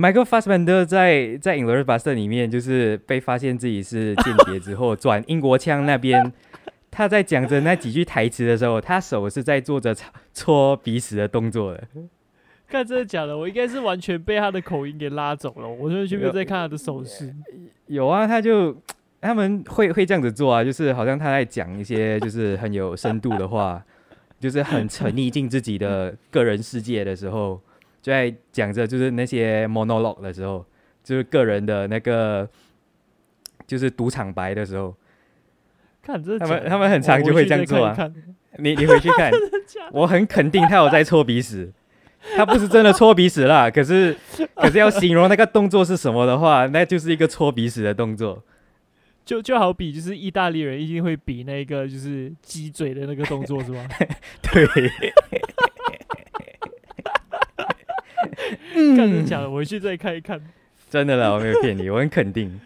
[0.00, 6.32] Michael Fassbender 在在《i n g l o r i o u Bastard》里面，就是被发现自己是间谍之后，转英国腔那边，
[6.94, 9.92] 他在讲着那几句台词的时候，他手是在做着
[10.32, 11.88] 搓鼻屎的动作的。
[12.68, 13.36] 看真的假的？
[13.36, 17.34] 我应该是完全被他的口音给拉走了，我就去没有在看他的手势。
[17.88, 18.74] 有啊，他就
[19.20, 23.84] 他们会会这样子做啊，就是好像他在讲一些就是很有深度的话，
[24.38, 27.60] 就是很沉溺进自己的个人世界的时候。
[28.00, 30.62] 就在讲着就是那些 monologue 的时候，
[31.02, 32.46] 就是个人的那个，
[33.66, 34.94] 就是赌场白的时候，
[36.04, 37.96] 看这他们他们很常就会这样做啊。
[38.58, 39.32] 你你回去看，
[39.92, 41.72] 我很肯定他有在搓鼻屎，
[42.36, 44.16] 他不是真的搓鼻屎啦，可是
[44.54, 48.44] 可是要形容那个动作是什么的话，那就是一个搓鼻屎的动作。
[49.24, 53.82] 就就好比就是意大利人一定会比那个就是鸡嘴的那个动作是吗？
[54.42, 54.66] 对。
[58.96, 60.40] 看人讲的，我回去再看一看。
[60.90, 62.60] 真的啦，我没有骗你，我很肯定。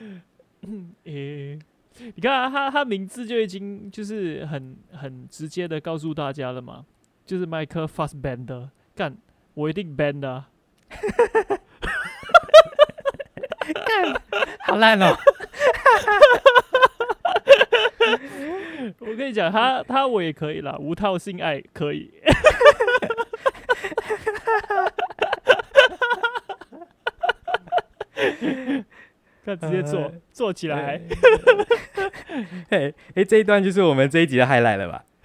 [1.04, 1.58] 诶，
[2.14, 6.84] 你看他他名字就已经就是很很直接的告诉大家了嘛，
[7.26, 9.16] 就是麦克 fast bander 干，
[9.54, 10.48] 我一定 Band 啊！
[13.86, 14.14] 干，
[14.60, 15.16] 好烂哦！
[19.00, 22.10] 我跟你讲，他他我也可以啦，无套性爱可以。
[29.48, 31.00] 那直接做做起来。
[32.68, 35.04] 嘿，哎，这一段就是我们这一集的 highlight 了吧？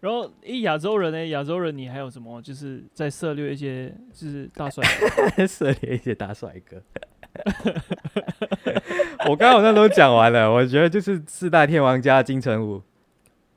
[0.00, 1.26] 然后，一亚洲人呢？
[1.28, 2.42] 亚洲人，你还有什么？
[2.42, 4.84] 就是在涉猎一些，就是大帅，
[5.46, 6.82] 涉猎一些大帅哥。
[9.28, 12.82] 我刚刚好像都讲完了，我觉得就是四大天王加金城武。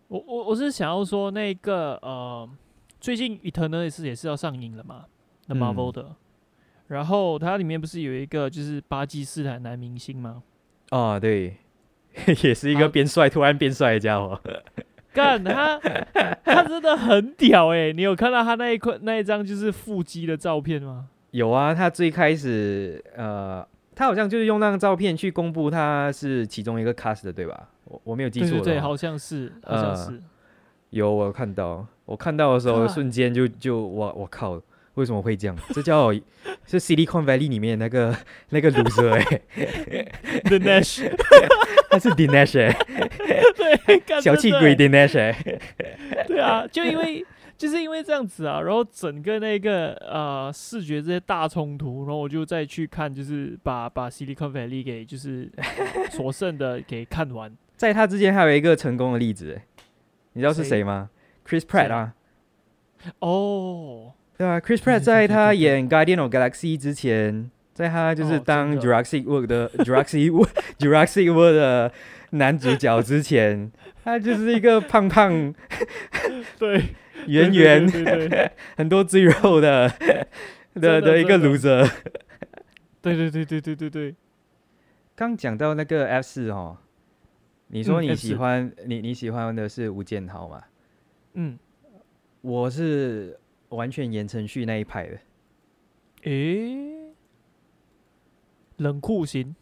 [0.09, 2.47] 我我我是想要说那个呃。
[2.99, 5.05] 最近《Eternal》也是也是要上映了嘛？
[5.47, 6.15] 那 Marvel 的，
[6.87, 10.43] 然后它里面不是有一个就是巴基斯坦男明星吗？
[10.89, 11.57] 啊，对，
[12.43, 14.39] 也是一个变帅突然变帅的家伙。
[15.13, 15.79] 干他，
[16.43, 17.91] 他真的很屌哎！
[17.91, 21.07] 你有看到他那一块那一张就是腹肌的照片吗？
[21.31, 27.67] 有啊，他最开始呃，他好像就是用那张照片去公布他是其中一个 cast 的，对吧？
[27.85, 30.21] 我我没有记错，对，好像是，好像是。
[30.91, 34.61] 有我看到，我看到的时候瞬间就就我我靠，
[34.97, 35.55] 为什么会这样？
[35.73, 36.11] 这叫
[36.65, 38.15] 是 Silicon Valley 里面那个
[38.49, 39.41] 那个 loser 哎，
[40.45, 41.09] Dinesh，
[41.89, 42.75] 他是 Dinesh 哎，
[43.87, 45.59] 对，小气鬼 Dinesh 哎，
[46.27, 47.25] 对啊，就因为
[47.57, 55.49] 就是因为这样子啊，然后整个那个呃视觉这些大冲突，然后我就再去看，就是把把 Silicon Valley 给就是
[56.11, 59.61] 所剩的给看完，在他之前还有一个成功的例子。
[60.33, 60.83] 你知道是谁？
[60.83, 61.09] 吗
[61.47, 62.13] ？Chris Pratt 啊，
[63.19, 70.29] 哦，对啊，Chris Pratt 在他演 《Guardian of Galaxy》之前，在他就是当 Jurassic World 的 Jurassic
[70.77, 71.91] Jurassic World 的
[72.31, 73.71] 男主角之前，
[74.03, 75.53] 他就是一个胖胖，
[76.59, 76.83] 对，
[77.25, 79.91] 圆圆，很多赘肉的
[80.75, 81.89] 的的一个 loser。
[83.01, 84.15] 对对对对对对对，
[85.15, 86.77] 刚讲到那个 F 四哦。
[87.69, 90.63] 你说你喜欢你你喜欢的是吴建豪吗？
[91.33, 91.57] 嗯，
[92.41, 93.37] 我是
[93.69, 95.17] 完全言承旭那一派的。
[96.23, 97.13] 诶，
[98.77, 99.55] 冷酷型，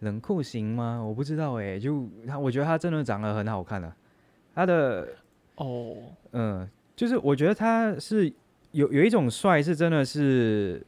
[0.00, 1.02] 冷酷型吗？
[1.02, 3.96] 我不知道诶，就他，我觉得他真的长得很好看啊。
[4.54, 5.08] 他的
[5.56, 5.96] 哦，
[6.32, 8.32] 嗯，就是我觉得他是
[8.72, 10.84] 有有一种帅，是真的是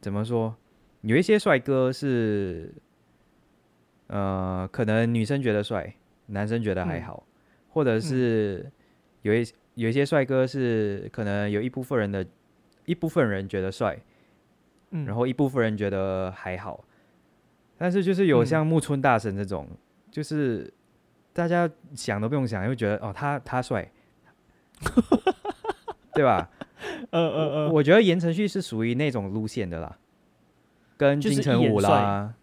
[0.00, 0.56] 怎么说？
[1.02, 2.72] 有一些帅哥是。
[4.10, 5.94] 呃，可能女生觉得帅，
[6.28, 7.26] 男生觉得还好，
[7.68, 8.72] 或者是
[9.20, 9.44] 有一
[9.78, 12.26] 有一些帅哥是可能有一部分人的
[12.84, 13.96] 一部分人觉得帅，
[14.90, 16.84] 嗯，然后一部分人觉得还好，
[17.76, 19.68] 但是就是有像木村大神这种，
[20.10, 20.72] 就是
[21.32, 23.88] 大家想都不用想，就觉得哦，他他帅，
[26.12, 26.50] 对吧？
[27.10, 29.96] 呃呃呃，我觉得言承旭是属于那种路线的啦，
[30.96, 32.34] 跟金城武啦，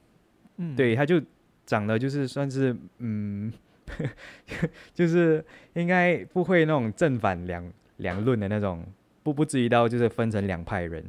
[0.58, 1.22] 嗯，对，他就。
[1.68, 3.52] 长得就是算是嗯，
[4.94, 5.44] 就是
[5.74, 8.86] 应该不会那种正反两两论的那种，
[9.24, 11.04] 不不至于到就是分成两派人。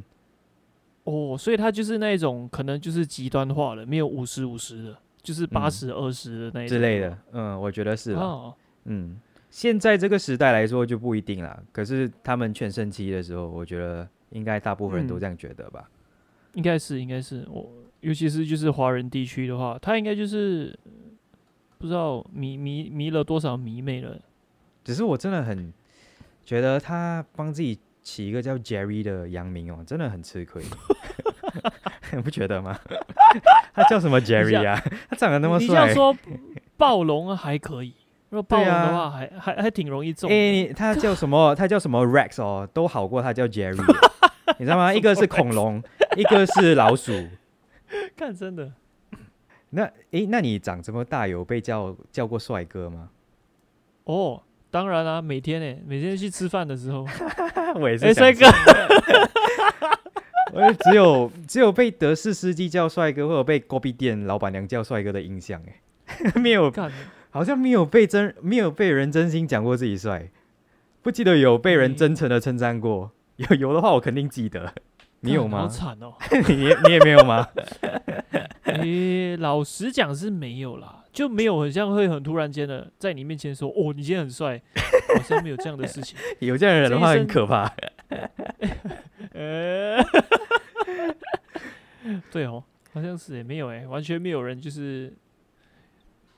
[1.05, 7.17] 哦，所以他就是那种可能就是极端化了，没有五十五十的，就是八十二十的那之类的。
[7.33, 8.13] 嗯，我觉得是。
[8.13, 8.55] 哦。
[8.85, 9.17] 嗯，
[9.51, 11.63] 现在这个时代来说就不一定了。
[11.73, 15.89] 可是他们全盛期的时候，我觉得应该大部分人都这样觉得吧。
[16.55, 17.71] 应该是，应该是我。
[18.01, 20.77] 尤其是就是华人地区的话，他应该就是
[21.79, 24.19] 不知道迷迷迷了多少迷妹了。
[24.85, 25.73] 只是我真的很
[26.45, 30.63] 觉得他帮自己起一个叫 Jerry 的洋名哦，真的很吃亏，
[32.13, 32.79] 你不觉得吗？
[33.75, 34.81] 他叫什么 Jerry 啊？
[35.11, 35.95] 他长得那么你这样帅。
[35.95, 36.17] 说
[36.77, 37.93] 暴龙啊还可以，
[38.31, 40.75] 如果暴龙的话还还还挺容易中哎、的。
[40.75, 41.55] 他叫什么？
[41.57, 43.77] 他叫什么 Rex 哦，都好过他叫 Jerry，
[44.59, 44.95] 你知道吗？
[44.95, 45.83] 一个是恐龙，
[46.17, 47.13] 一个是老鼠。
[48.17, 48.73] 看真的，
[49.77, 53.11] 那诶，那你长这么大有被叫叫过帅哥吗？
[54.05, 57.07] 哦，当然啦、每天呢，每天去吃饭的时候，
[57.79, 58.47] 我也是帅哥，
[60.55, 66.91] 我只有只有被德式司机叫帅哥，或者被锅壁店老板娘叫帅哥的印象，哎， 没有，干，
[67.29, 70.31] 好像没有被真没有被人真心讲过自己帅，
[71.03, 73.11] 不记得有被人嗯真诚的称赞过。
[73.37, 74.73] 有有的话，我肯定记得。
[75.27, 75.69] 你有吗好吗？
[75.69, 76.15] 惨哦。
[76.49, 76.55] 你
[76.87, 77.47] 你也没有吗？
[78.65, 84.61] 诶、老实讲是没有啦，就没有很像会很突然间的在你面前说，哦，你今天很帅，
[85.17, 86.19] 好像没有这样的事情。
[86.41, 87.73] 有这样的人的话很可怕。
[89.33, 90.03] 呃，
[92.31, 92.63] 对哦，
[92.93, 95.15] 好像是诶，没有诶，完全没有人就是，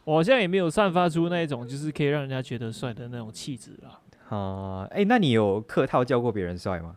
[0.04, 4.00] 我好像也没有散发出那一种就是可以让人家觉得帅的那种气质啦。
[4.28, 6.96] 啊，哎、那你有客套叫过别人帅吗？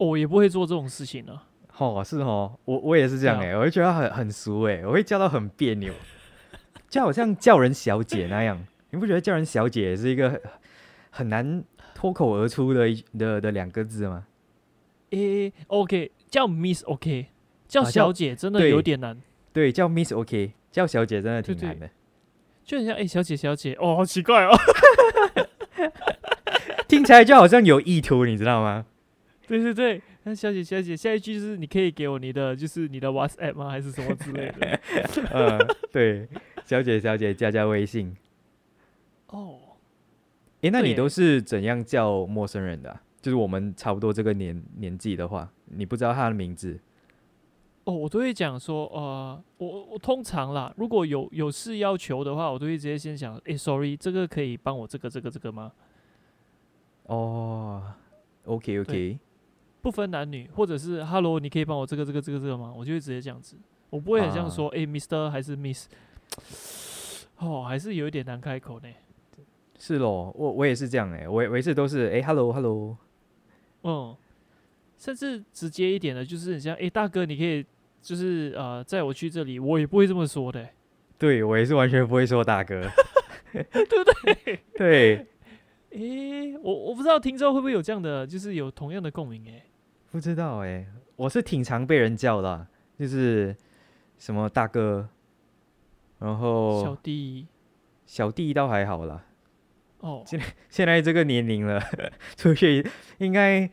[0.00, 1.44] 哦我也不会做这种事情啊。
[1.76, 5.92] 哦，是哦，我我也是这样哎、对我会觉得很很俗哎、我会叫到很别扭，
[6.88, 8.60] 就好像叫人小姐那样，
[8.90, 10.40] 你不觉得叫人小姐也是一个很
[11.10, 14.26] 很难脱口而出的的的两个字吗？
[15.10, 17.26] 诶、o k 叫 Miss OK，
[17.66, 19.18] 叫小姐真的有点难，
[19.52, 21.90] 对，叫 Miss OK，叫小姐真的挺难的，
[22.64, 24.50] 就很像诶、小姐小姐，哦，好奇怪哦。
[26.86, 28.84] 听起来就好像有意图，你知道吗？
[29.50, 33.68] 对对对，那小姐小姐，下一句就是你可以给我你的就是你的 WhatsApp 吗？
[33.68, 34.80] 还是什么之类的？
[35.34, 35.58] 呃，
[35.90, 36.28] 对，
[36.64, 38.16] 小姐小姐加加微信。
[39.26, 39.58] 哦，
[40.60, 46.78] 诶，那你都是怎样叫陌生人的啊、就是我们差不多这个年年纪的话，你不知道他的名字，
[47.82, 55.72] 哦，我都会讲说，呃，我我通常啦，如果有有事要求的话，我都会直接先想，哎 s o r r y 这个可以帮我这个这个这个吗？
[57.06, 57.82] 哦
[58.44, 59.18] ，OK OK，
[59.82, 62.72] 不分男女，或者是 Hello，你可以帮我这个这个这个这个吗？
[62.76, 63.56] 我就会直接这样子，
[63.88, 65.88] 我不会很像说，诶，Mister 还是 Miss，
[67.38, 68.88] 哦，还是有一点难开口呢。
[69.78, 72.96] 是咯，我我也是这样哎、我也我也是都是哎、hello hello，
[73.82, 74.14] 嗯，
[74.98, 77.64] 甚至直接一点的，就是很像，诶，大哥，你可以
[78.02, 80.68] 就是呃载我去这里，我也不会这么说的、
[81.16, 82.82] 对我也是完全不会说大哥，
[83.52, 84.04] 对不
[84.44, 84.60] 对？
[84.76, 85.26] 对，
[85.92, 89.62] 诶，我我不知道听众会不会有这样的，就是有同样的共鸣诶。
[90.10, 92.66] 不知道哎、我是挺常被人叫的啊、
[92.98, 93.54] 就是
[94.18, 95.08] 什么大哥，
[96.18, 97.46] 然后小弟，
[98.06, 99.24] 小弟倒还好啦，
[100.00, 100.24] 哦，
[100.68, 101.80] 现在这个年龄了，
[102.36, 102.84] 出去
[103.18, 103.70] 应该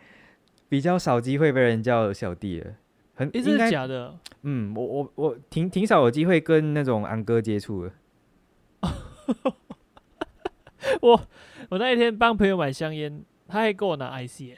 [0.70, 2.76] 比较少机会被人叫小弟了，
[3.16, 4.18] 很诶，这是应该假的？
[4.44, 7.92] 嗯，我我我挺挺少有机会跟那种安哥接触的。
[11.02, 11.28] 我
[11.70, 14.58] 我那一天帮朋友买香烟，他还给我拿 IC 诶。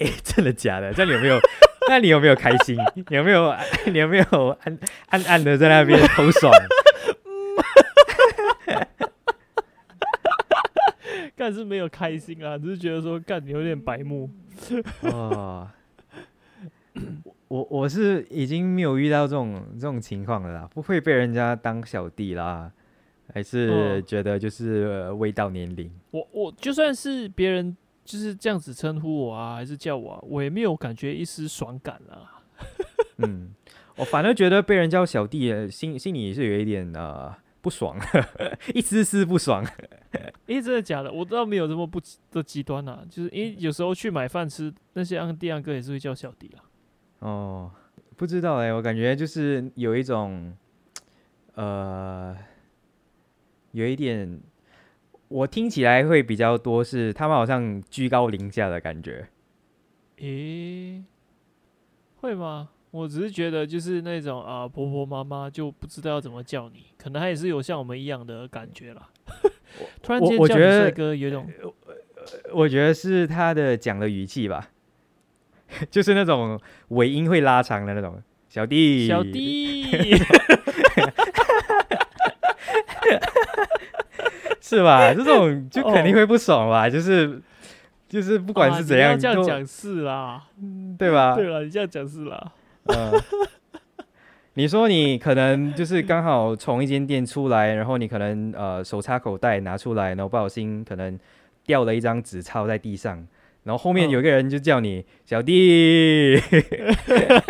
[0.00, 0.92] 哎、 真的假的？
[0.92, 1.38] 这样你有没有？
[1.88, 2.76] 那你有没有开心？
[3.08, 3.54] 你有没有？
[3.86, 4.24] 你有没有
[4.64, 4.78] 暗
[5.10, 6.52] 暗暗的在那边偷爽？
[11.36, 14.28] 干是没有开心啊，只是觉得说干你有点白目。
[15.02, 15.68] 哦，
[17.48, 22.70] 我我是已经没有遇到这种这种情况了啦，不会被人家当小弟啦，
[23.32, 25.90] 还是嗯觉得就是、呃未到年龄。
[26.10, 32.40] 我我就算是别人就是这样子称呼我啊，还是叫我、啊，我也没有感觉一丝爽感啊。
[33.18, 33.52] 嗯，
[33.96, 37.98] 我反而觉得被人叫小弟，呃心心里是有一点呃不爽，
[38.72, 39.62] 一丝丝不爽。
[40.46, 41.12] 诶，真的假的？
[41.12, 46.62] 我倒没有这么不极的极端啊，就是因为有时候去买饭吃，那些安弟安哥也是会叫小弟啦。
[47.18, 47.70] 哦，
[48.16, 50.56] 不知道哎、我感觉就是有一种，
[51.54, 52.36] 呃，
[53.72, 54.40] 有一点，
[55.28, 59.28] 我听起来会比较多是他们好像居高临下的感觉。
[60.18, 61.02] 诶，
[62.16, 62.68] 会吗？
[62.92, 69.08] 我只是觉得就是那种啊，婆婆妈妈就不知道要怎么叫你，可能他也是有像我们一样的感觉啦。
[70.02, 71.46] 突然间叫你我觉得帅哥，有种
[72.52, 74.70] 我觉得是他的讲的语气吧，
[75.90, 78.22] 就是那种尾音会拉长的那种。
[78.48, 79.84] 小弟，小，弟，
[84.68, 85.14] 是吧？
[85.14, 86.90] 这种就肯定会不爽吧？
[86.90, 87.40] 就是
[88.08, 90.42] 就是不不管是怎样，哦啊这样讲是啦，
[90.98, 91.36] 对吧？
[91.36, 92.52] 对了，你这样讲是啦。
[92.86, 93.12] 嗯，
[94.54, 101.16] 你说你可能就是刚好从一间店出来，然后你可能呃手插口袋拿出来，然后不小心可能
[101.64, 103.24] 掉了一张纸抄在地上，
[103.62, 106.40] 然后后面嗯有一个人就叫你、小弟，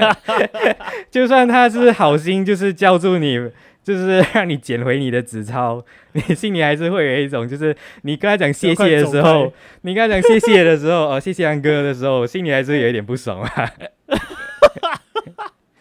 [1.10, 3.38] 就算他是好心，就是叫住你，
[3.86, 5.80] 就是 让你捡回你的纸钞，
[6.10, 7.72] 你心里还是会有一种，就是
[8.02, 13.72] 你跟他讲谢谢的时候，你跟他讲谢谢的时候，哦，谢谢安哥的时候，心里还是有一点不爽啊。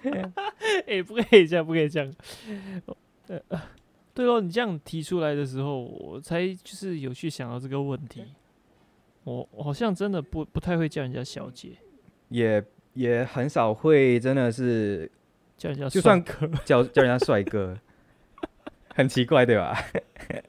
[0.85, 2.13] 哎、不可以这样，不可以这样。
[3.27, 3.59] 呃，呃
[4.13, 8.23] 对哦，你这样提出来的时候，我才就是有去想到这个问题。
[9.23, 11.69] 我我好像真的不不太会叫人家小姐，
[12.29, 15.11] 也也很少会真的是
[15.57, 16.47] 叫人家就算帅哥。
[16.63, 17.75] 叫叫人家帅哥，
[18.95, 19.77] 很奇怪对吧？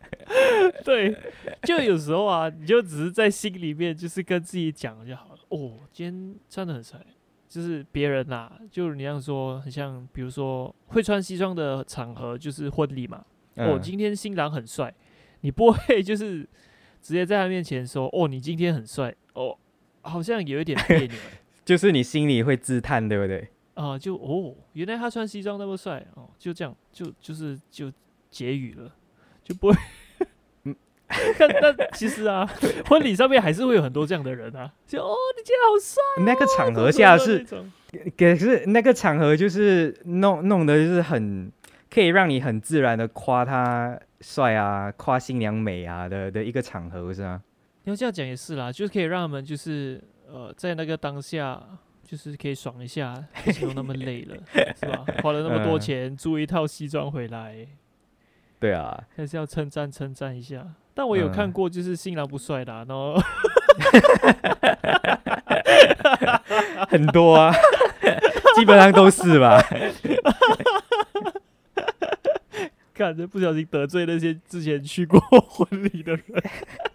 [0.84, 1.14] 对，
[1.62, 5.38] 就有时候啊，你就只是在心里面就是跟自己讲就好了。
[5.49, 6.99] 哦，今天穿的很帅，
[7.49, 13.18] 就是别人呐、就你这样说，很像，比如说会穿西装的场合就是婚礼嘛。
[13.57, 14.92] 哦，嗯今天新郎很帅，
[15.40, 16.40] 你不会就是
[17.01, 19.57] 直接在他面前说，哦，你今天很帅，哦，
[20.03, 21.16] 好像有一点别扭
[21.64, 23.49] 就是你心里会自叹，对不对？
[23.74, 27.92] 啊、就哦，原来他穿西装那么帅，哦，就这样，就就是就
[28.37, 28.93] 结语了，
[29.43, 29.76] 就不会。
[30.64, 30.76] 嗯
[31.39, 32.45] 但但其实啊，
[32.89, 37.47] 婚礼上面还是会有很多这样的人啊，就哦，你今天好帅、那个场合下是
[38.18, 41.51] 可是那个场合就是弄弄的就是很
[41.89, 47.41] 可以让你很自然的夸他帅啊，夸新娘美啊的的一个场合是吗？
[47.84, 51.62] 你要这样讲也是啦，就是可以让他们就是呃，在那个当下，
[52.05, 53.14] 就是可以爽一下，
[53.45, 54.37] 不用那么累了，
[54.74, 55.05] 是吧？
[55.22, 57.64] 花了那么多嗯钱租一套西装回来，
[58.59, 60.65] 对啊，还是要称赞称赞一下。
[60.95, 63.15] 但我有看嗯过，就是新郎不帅的、啊，然后
[66.89, 67.53] 很多啊，
[68.57, 69.63] 基本上都是吧。
[72.95, 76.23] 看着不小心得罪那些之前去过婚礼的人。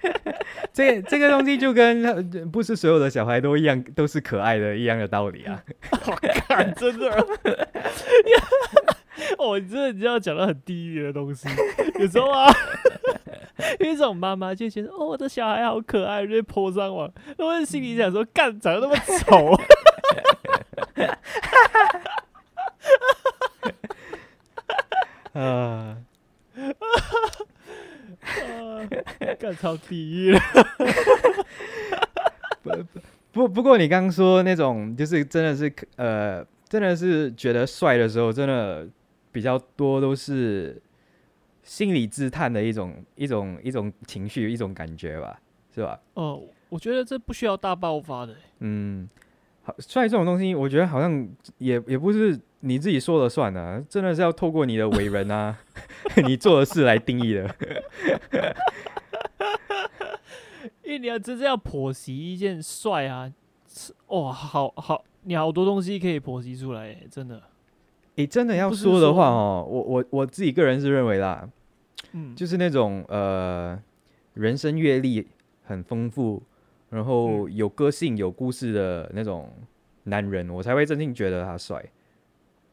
[0.74, 5.62] 这这个东西就跟呃不是所有的小孩都一样，都是可爱的一样的道理啊。
[6.47, 7.28] 看，真的。
[9.38, 11.47] 哦，你真的你这样讲到很地狱的东西，
[11.99, 12.47] 有时候啊，
[13.80, 17.12] 因为这种妈妈就觉得哦，我的小孩好可爱，就会泼上网。
[17.38, 19.57] 我心里想说，干长得那么丑，
[29.39, 30.39] 干超地狱了。
[33.34, 38.86] 不不过你刚刚说那种就是真的是可呃，真的是觉得帅的时候，真的
[39.32, 40.82] 比较多都是
[41.63, 45.39] 心理自叹的一种一种一种情绪一种感觉吧，
[45.73, 45.99] 是吧？
[46.15, 48.36] 哦，我觉得这不需要大爆发的。
[48.59, 49.09] 嗯，
[49.63, 51.27] 好，帅这种东西，我觉得好像
[51.59, 55.57] 也也不是你自己说了算啊，真的是要透过你的为人啊，
[56.27, 57.55] 你做的事来定义的。
[60.84, 63.32] 因为你要真正要剖析一件帅啊，
[63.67, 67.41] 是哇，好好，你好多东西可以剖析出来耶，真的。
[68.22, 71.49] 诶，真的要说的话哦，我我我自己个人是认为啦，
[72.13, 73.78] 嗯，就是那种呃
[74.34, 75.28] 人生阅历
[75.63, 76.41] 很丰富，
[76.89, 79.51] 然后有个性、有故事的那种
[80.03, 81.84] 男人，我才会真心觉得他帅。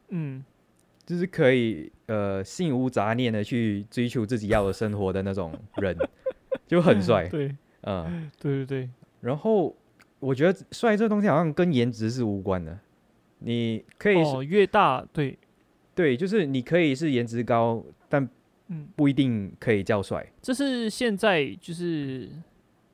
[0.09, 0.43] 嗯，
[1.05, 5.97] 就是可以呃心无杂念的去追求自己要的生活的那种人，
[6.67, 7.27] 就很帅。
[7.31, 7.55] 对。
[7.83, 8.89] 嗯，对对对，
[9.21, 9.73] 然后
[10.19, 12.77] 我觉得帅这东西好像跟颜值是无关的，
[13.39, 15.37] 你可以是、哦，越大对，
[15.95, 18.27] 对，就是你可以是颜值高，但
[18.67, 20.25] 嗯，不一定可以叫帅。
[20.41, 22.29] 这是现在就是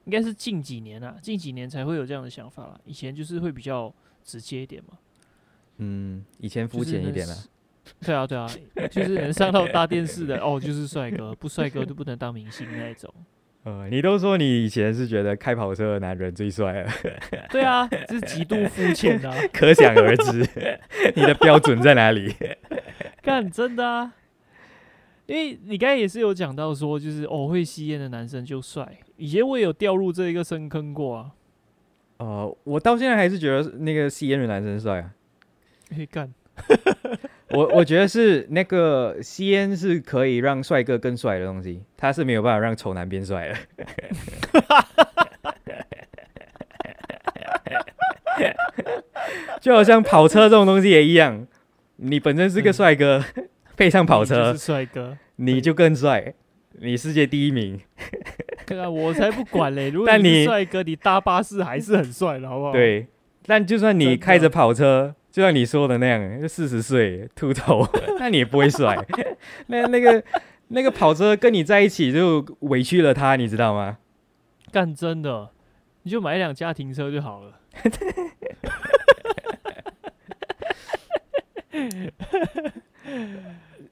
[0.05, 2.79] 应该是近几年啊，近几年才会有这样的想法啦。
[2.85, 3.93] 以前就是会比较
[4.23, 4.97] 直接一点嘛，
[5.77, 7.49] 嗯，以前肤浅一点了、是
[8.01, 8.47] 对啊对啊，
[8.89, 13.13] 就是能上到大电视的哦，就是帅哥，不帅哥就不能当明星那一种。
[13.65, 16.91] 呃，你都说你以前是觉得开跑车的男人最帅了，
[17.49, 20.47] 对啊，这是极度肤浅的、啊， 可想而知
[21.15, 22.33] 你的标准在哪里。
[23.23, 24.13] 干真的啊。
[25.25, 28.99] 因为你刚才也是有讲到说，就是哦会吸烟的男生就帅。
[29.17, 31.31] 以前我也有掉入这一个深坑过啊。
[32.17, 35.11] 呃，我到现在还是觉得那个吸烟的男生帅啊。
[35.89, 36.31] 可以干，
[37.51, 43.55] 我我觉得是那个吸烟是可以让帅哥更帅的东西，他是没有办法让丑男变帅的。
[49.61, 51.47] 就好像跑车这种东西也一样，
[51.95, 53.23] 你本身是个嗯帅哥，
[53.75, 55.17] 配上跑车是，帅哥。
[55.37, 56.33] 你就更帅，
[56.79, 57.79] 你世界第一名。
[58.67, 59.89] 对啊，我才不管嘞！
[59.89, 63.07] 如果但你帅哥，你搭巴士还是很帅的，好不好？，对，
[63.45, 67.85] 但就算你开着跑车，就像你说的那样，就四十岁秃头，
[68.17, 68.95] 那你也不会帅。
[69.67, 70.23] 那那个
[70.69, 73.97] 那个跑车跟你在一起就委屈了他，你知道吗？
[74.71, 75.49] 干真的，
[76.03, 77.59] 你就买一辆家庭车就好了。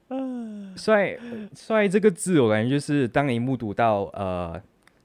[0.78, 1.18] 帅
[1.54, 4.58] 帅这个字，我感觉就是当你目睹到呃，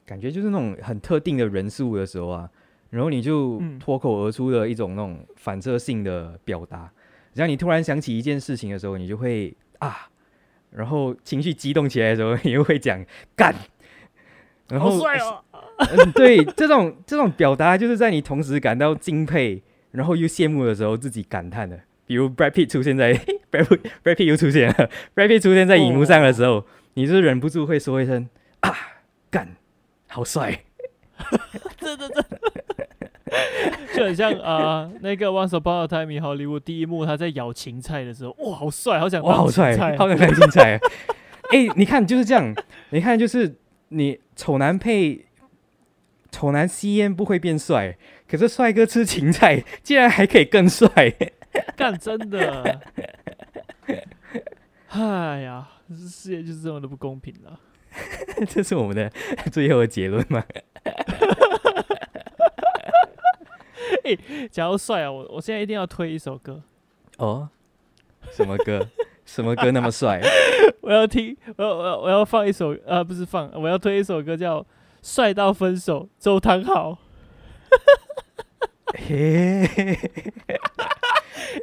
[0.05, 2.49] 感觉就是那种很特定的人事物的时候啊，
[2.89, 6.91] 然后你就嗯脱口而出的一种那种反射性的表达。
[7.33, 10.09] 只要你突然想起一件事情的时候，你就会啊，
[10.71, 13.53] 然后情绪激动起来的时候， 你又会讲干，
[14.67, 15.43] 然后好帅哦！
[15.77, 19.61] 嗯，对，这种这种表达就是在你同时感到敬佩，
[19.91, 21.79] 然后又羡慕的时候，自己感叹的。
[22.05, 23.13] 比如 Brad Pitt 出现在
[23.51, 26.65] Brad Pitt Brad Pitt 又出现了，Brad Pitt 出现在荧幕上的时候，
[26.95, 28.27] 你是忍不住会说一声
[28.61, 28.75] 啊，
[29.29, 29.55] 干，
[30.07, 30.63] 好帅！
[31.79, 32.58] 真的真的，
[33.95, 40.79] 就很像啊、那个《Once Upon a Time in Hollywood》第一幕，他在咬芹菜的时候，哇，好帅，好想哇，好帅，好想看芹菜。
[41.51, 42.53] 哎、 你看就是这样，
[42.91, 43.55] 你看就是
[43.89, 45.25] 你丑男配
[46.31, 50.89] 丑男吸烟不会变帅，可是帅哥吃芹菜竟然还可以更帅。
[51.75, 52.81] 干真的。
[54.89, 57.59] 哎呀，世界就是这么的不公平了。
[58.47, 59.11] 这是我们的
[59.51, 60.43] 最后的结论吗？
[64.51, 66.61] 讲到 帅啊，我我现在一定要推一首歌，
[67.17, 67.49] 哦，
[68.31, 68.87] 什么歌？
[69.25, 70.19] 什么歌那么帅？
[70.81, 74.61] 我要听，我要我要我要放一首，啊，不是放，我要推一首歌叫
[75.03, 76.97] 《帅到分手》，周汤豪。
[78.97, 79.69] 嘿，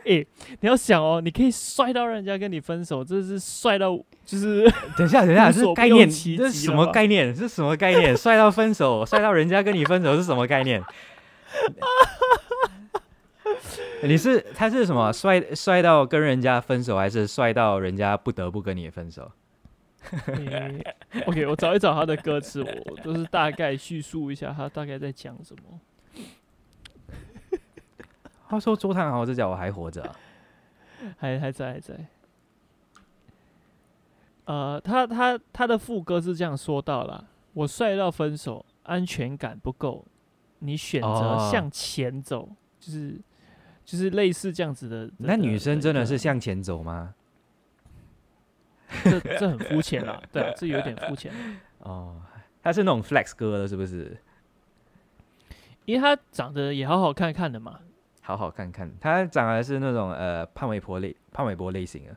[0.05, 0.25] 诶、
[0.61, 4.63] 你要想哦，你可以帅到让人家跟你分手，这是帅到就是
[4.97, 7.35] 等一下，等一下，这概念，这是什么概念？
[7.35, 8.17] 这是什么概念？
[8.17, 10.81] 帅到分手，帅到人家跟你分手是什么概念？
[14.03, 19.31] 你是他是什么帅帅到跟人家分手，还是帅到人家不得不跟你分手？
[20.27, 25.81] 诶 OK，我找一找他的歌词，我就是大概叙述一下他大概在讲什么。
[28.49, 30.15] 他说周汤豪这家伙还活着啊、
[31.19, 32.07] 还还在还在。
[34.45, 40.05] 呃，他他他的副歌是这样说到啦：我帅到分手，安全感不够，
[40.59, 42.49] 你选择哦向前走，
[42.81, 43.21] 就是
[43.85, 45.11] 就是类似这样子的。
[45.19, 47.15] 那女生真的是向前走吗？
[49.05, 51.33] 这这很肤浅啦， 对啊，这有点肤浅，
[51.81, 52.21] 哦，
[52.63, 54.17] 他是那种 flex 哥了，是不是？
[55.85, 57.81] 因为他长得也好好看看的嘛。
[58.23, 62.17] 好好看看，他长得是那种呃潘玮柏类潘玮柏类型啊。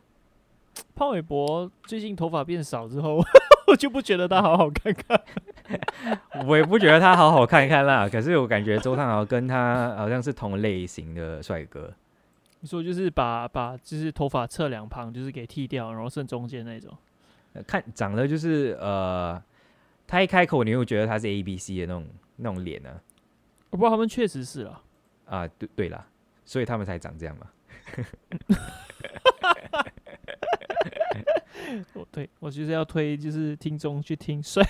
[0.96, 3.24] 潘玮柏最近头发变少之后，
[3.68, 5.22] 我就不觉得他好好看看。
[6.48, 11.94] 我也不觉得他好好看看啦，可是我感觉周汤豪跟他好像是同类型的帅哥。
[12.62, 16.96] 你说就是把把就是头发侧两旁就是给剃掉，然后剩中间那种。
[17.54, 19.42] 呃看长得就是呃，
[20.06, 22.90] 他一开口你会觉得他是 A B C 的那种那种脸呢、
[23.70, 24.82] 我不知道他们确实是了。
[25.26, 25.48] 啊。
[25.58, 26.06] 对对啦，
[26.46, 27.48] 所以他们才长这样嘛。
[31.94, 34.64] 我，对我就是要推，就是听众去听帅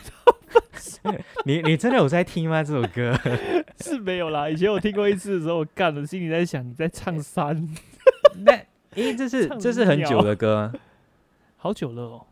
[1.45, 2.63] 你你真的有在听吗？
[2.63, 3.17] 这首歌？
[3.82, 4.49] 是没有啦。
[4.49, 7.55] 以前我听过一次的时候，我干了，心里在想你在唱山，
[8.45, 8.51] 那
[8.91, 10.71] 诶，这是这是很久的歌，
[11.57, 12.25] 好久了哦。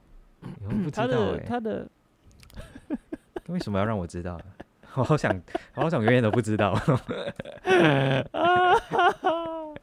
[0.64, 1.88] 我不知道他的哎、他的
[3.48, 4.40] 为什么要让我知道？
[4.96, 5.32] 我好想，
[5.76, 6.72] 我好想永远都不知道。
[6.72, 6.80] 啊，
[8.34, 9.74] 哈哈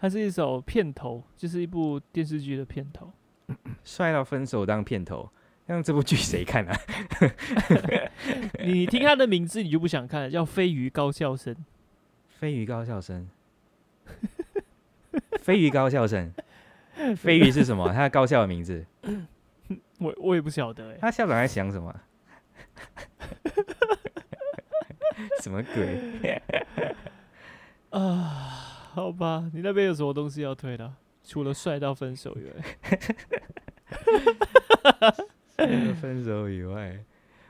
[0.00, 3.10] 它是一首片头，就是一部电视剧的片头。
[3.84, 5.28] 帅到分手当片头，
[5.66, 6.76] 像这部剧谁看啊？
[8.64, 11.54] 你听他的名字，你就不想看了，叫《飞鱼高校生》。
[12.28, 13.26] 飞鱼高校生，
[15.40, 16.32] 飞鱼高校生，
[17.16, 17.90] 飞鱼是什么？
[17.92, 18.84] 他的高校的名字？
[19.98, 21.94] 我我也不晓得哎、他校长在想什么？
[25.40, 26.42] 什么鬼？
[27.90, 30.92] 啊，好吧，你那边有什么东西要推的？
[31.22, 32.52] 除了帅到分手以外，
[35.82, 36.98] 除了分手以外，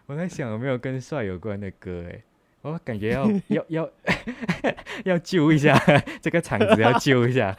[0.07, 2.05] 我在想有没有跟帅有关的歌？
[2.11, 2.23] 哎，
[2.63, 3.91] 我感觉要 要要
[5.05, 5.79] 要揪一下
[6.21, 7.55] 这个场子，要揪一下，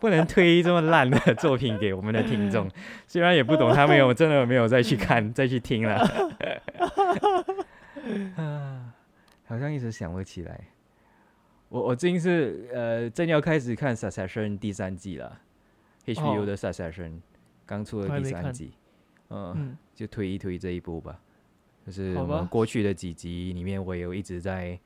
[0.00, 2.70] 不能推这么烂的作品给我们的听众。
[3.06, 5.96] 虽然也不懂他们有真的没有再去看再去听了。
[8.36, 8.92] 啊，
[9.46, 10.60] 好像一直想不起来。
[11.70, 15.40] 我我最近是呃正要开始看《Succession》第三季了
[16.06, 17.08] ，HBO 哦的《Succession》
[17.66, 18.72] 刚出了第三季，
[19.34, 21.20] 嗯，嗯，就推一推这一部吧。
[21.84, 24.78] 就是我们过去的几集里面，我有一直在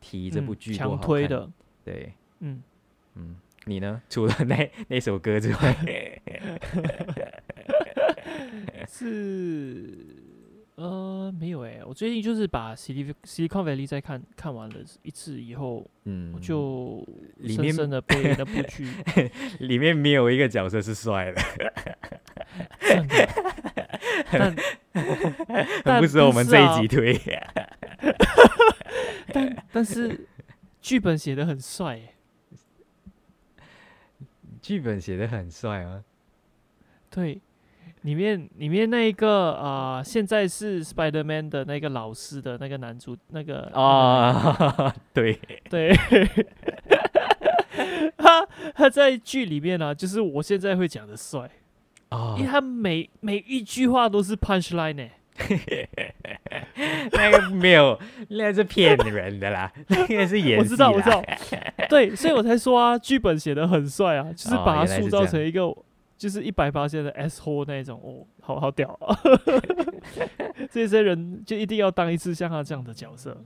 [0.00, 1.50] 提这部嗯剧多强推的，
[1.84, 2.62] 对，嗯，
[3.14, 4.00] 嗯，你呢？
[4.08, 5.76] 除了那那首歌之外，
[8.88, 9.92] 是
[10.76, 17.02] 呃，没有哎、我最近就是把 Silicon Silicon Valley 再看看完了一次以后，嗯我就
[17.46, 18.86] 深深的被那部剧
[19.60, 21.40] 里面没有一个角色是帅的
[24.30, 24.56] 但很
[25.82, 27.18] 但不适合我们这一集推。
[29.32, 30.26] 但但是
[30.82, 32.14] 剧本写的很帅哎、
[34.60, 36.04] 剧本写的很帅啊，
[37.10, 37.40] 对，
[38.06, 45.36] 里面里面那一个啊、呃现在是 Spider Man 的那个老师的那个男主，那个啊，对，
[45.68, 45.92] 对，
[48.16, 48.46] 他
[48.76, 51.50] 他在剧里面呢、就是我现在会讲的帅，
[52.10, 52.36] 啊。
[52.38, 55.04] 因为他每每一句话都是 punch line 呢、
[57.10, 57.98] 那个没有，
[58.28, 61.20] 那个是骗人的啦， 那个是演我知道，我知道，
[61.90, 65.62] 对，所以我才说啊，剧本写的很帅啊，就是哦把它塑造成一个
[66.18, 69.18] 就是一百八线的 S 货那种，哦，好好屌啊！
[70.70, 73.36] 这些人就一定要当一次像他这样的角色。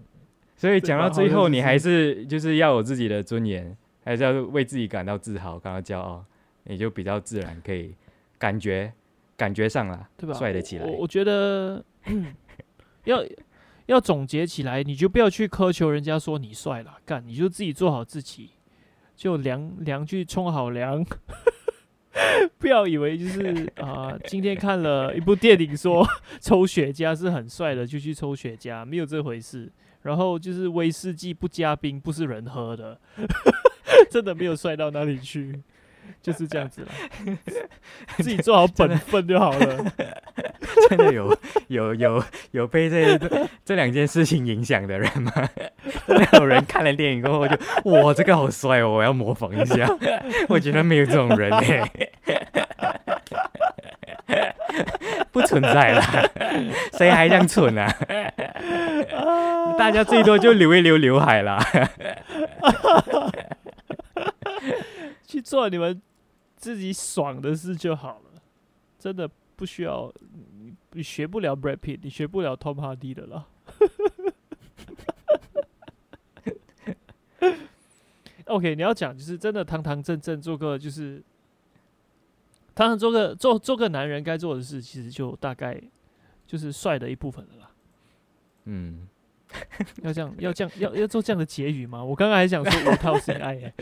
[0.56, 6.24] 所以讲到最后，你还是就是要有自己的尊严，还是要为自己感到自豪、感到骄傲，
[6.64, 7.94] 你就比较自然可以
[8.38, 8.92] 感觉
[9.36, 10.34] 感觉上了，对吧？
[10.34, 10.98] 帅得起来我。
[10.98, 12.34] 我觉得，嗯，
[13.04, 13.24] 要
[13.86, 18.50] 要总结起来，你就不要去苛求人家说你帅了，干，你就自己做好自己，
[19.16, 21.04] 就量量去冲好量。
[22.58, 26.06] 不要以为就是 啊、今天看了一部电影说
[26.40, 29.70] 抽雪茄是很帅的，就去抽雪茄，没有这回事。
[30.02, 32.98] 然后就是威士忌不加冰，不是人喝的，
[34.10, 35.60] 真的没有帅到哪里去，
[36.22, 36.88] 就是这样子了。
[38.16, 39.92] 自己做好本分就好了。
[40.88, 41.36] 真的有
[41.68, 43.18] 有有有被这
[43.64, 45.32] 这两件事情影响的人吗？
[46.06, 47.56] 真的有人看了电影过后就
[47.90, 49.86] 哇，这个好帅哦，我要模仿一下。
[50.48, 51.90] 我觉得没有这种人哎、
[55.32, 56.02] 不存在啦，
[56.94, 57.92] 谁还这样蠢啊？
[59.78, 61.58] 大家最多就留一留刘海啦。
[65.26, 66.00] 去做你们
[66.56, 68.42] 自己爽的事就好了，
[68.98, 70.12] 真的不需要，
[70.92, 73.46] 你你学不了 Brad Pitt，你学不了 Tom Hardy 的啦。
[78.46, 81.22] OK，你要讲就是真的堂堂正正做个就是
[82.74, 85.80] 堂堂做个做做个男人该做的事，其实就大概
[86.46, 87.70] 就是帅的一部分了啦。
[88.64, 89.08] 嗯，
[90.02, 92.04] 要这样要这样要要做这样的结语吗？
[92.04, 93.72] 我刚刚还想说五套性爱耶、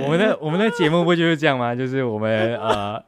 [0.00, 1.74] 我们的我们的节目不就是这样吗？
[1.74, 3.02] 就是我们呃，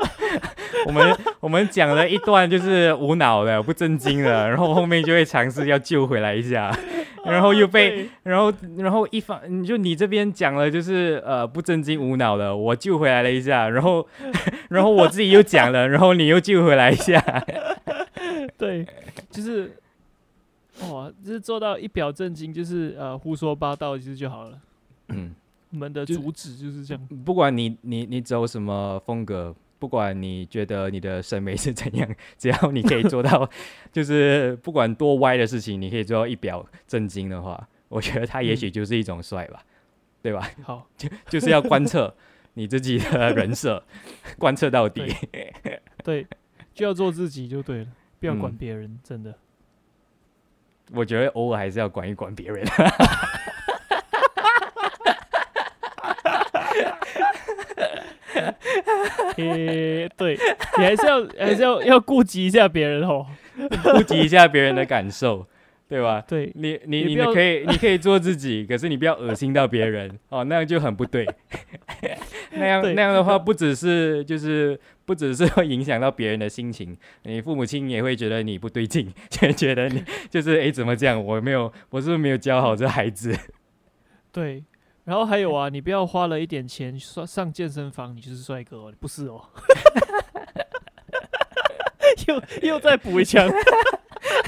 [0.86, 6.74] 我们我们讲了一段就是无脑的、不正经的，然后后面就会尝试要救回来一下，
[7.24, 14.06] 然后又被对然后然后一方你就你这边讲了就是呃不正经无脑的，我救回来了一下，然后
[14.70, 17.20] 然后我自己又讲了，然后你又救回来一下，
[18.56, 18.86] 对，
[19.30, 19.76] 就是
[20.90, 24.58] 哇，就是做到一表正经，就是呃胡说八道，其实就好了。
[25.08, 25.34] 嗯。
[25.70, 27.08] 我们的主旨就是这样。
[27.24, 33.48] 不管你你你走什么风格，不管你觉得你的审美是怎样，只要你可以做到，
[33.92, 39.64] 就是不管多歪的事情，你可以做到一表正经的话，我觉得他也许就是一种帅吧，
[40.22, 40.50] 对吧？
[40.62, 42.14] 好，就就是要观测
[42.54, 43.82] 你自己的人设，
[44.38, 45.02] 观测到底。
[46.02, 46.26] 对，
[46.74, 47.86] 就要做自己就对了，
[48.18, 49.34] 不要管嗯别人，真的。
[50.92, 52.66] 我觉得偶尔还是要管一管别人。
[59.40, 60.38] 诶、对
[60.78, 63.26] 你还是要还是要要顾及一下别人哦。
[63.92, 65.46] 顾及一下别人的感受，
[65.86, 66.22] 对吧？
[66.26, 71.26] 对，你你你可以你可以做自己，可是你不要恶心到别人哦，那样就很不对。
[72.52, 81.22] 那样那样的话，不只是就是不只是会影响到别人的心情，你父母亲也会觉得你不对劲， 就觉得你就是诶怎么这样？
[81.22, 83.36] 我没有，我是不是没有教好这孩子？
[84.32, 84.64] 对，
[85.04, 89.42] 然后还有啊，你不要花了一点钱上上健身房，你就是帅哥哦，不是哦。
[92.26, 93.50] 又又再补一枪，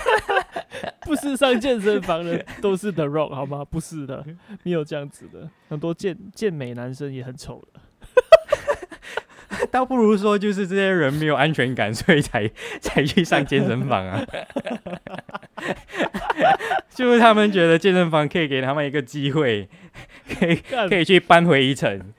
[1.03, 3.65] 不是上健身房的都是 The Rock 好吗？
[3.65, 4.25] 不是的，
[4.63, 7.81] 没有这样子的，很多健健美男生也很丑的。
[9.71, 12.51] 倒不如说就是这些人没有安全感，所以才
[12.81, 14.25] 才去上健身房啊。
[16.95, 19.67] 就是他们觉得健身房可以给他们一个机会，
[20.35, 20.57] 可以
[20.89, 22.13] 可以去搬回一城，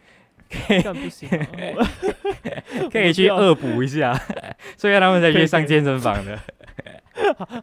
[0.83, 1.47] 干不行、啊，
[2.91, 4.19] 可以去恶补一下，
[4.77, 6.39] 所以他们才去上健身房的。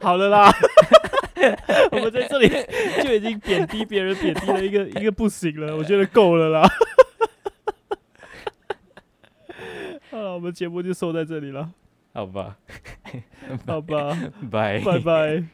[0.01, 0.53] 好了啦，
[1.91, 2.49] 我们在这里
[3.03, 6.69] 就已经贬低别人，贬低了一个一个不行了，我觉得够了啦。
[10.11, 11.71] 好了我们节目就收在这里了，
[12.13, 12.57] 好吧，
[13.67, 14.17] 好吧，
[14.51, 14.81] 拜。
[14.81, 15.45] 拜拜。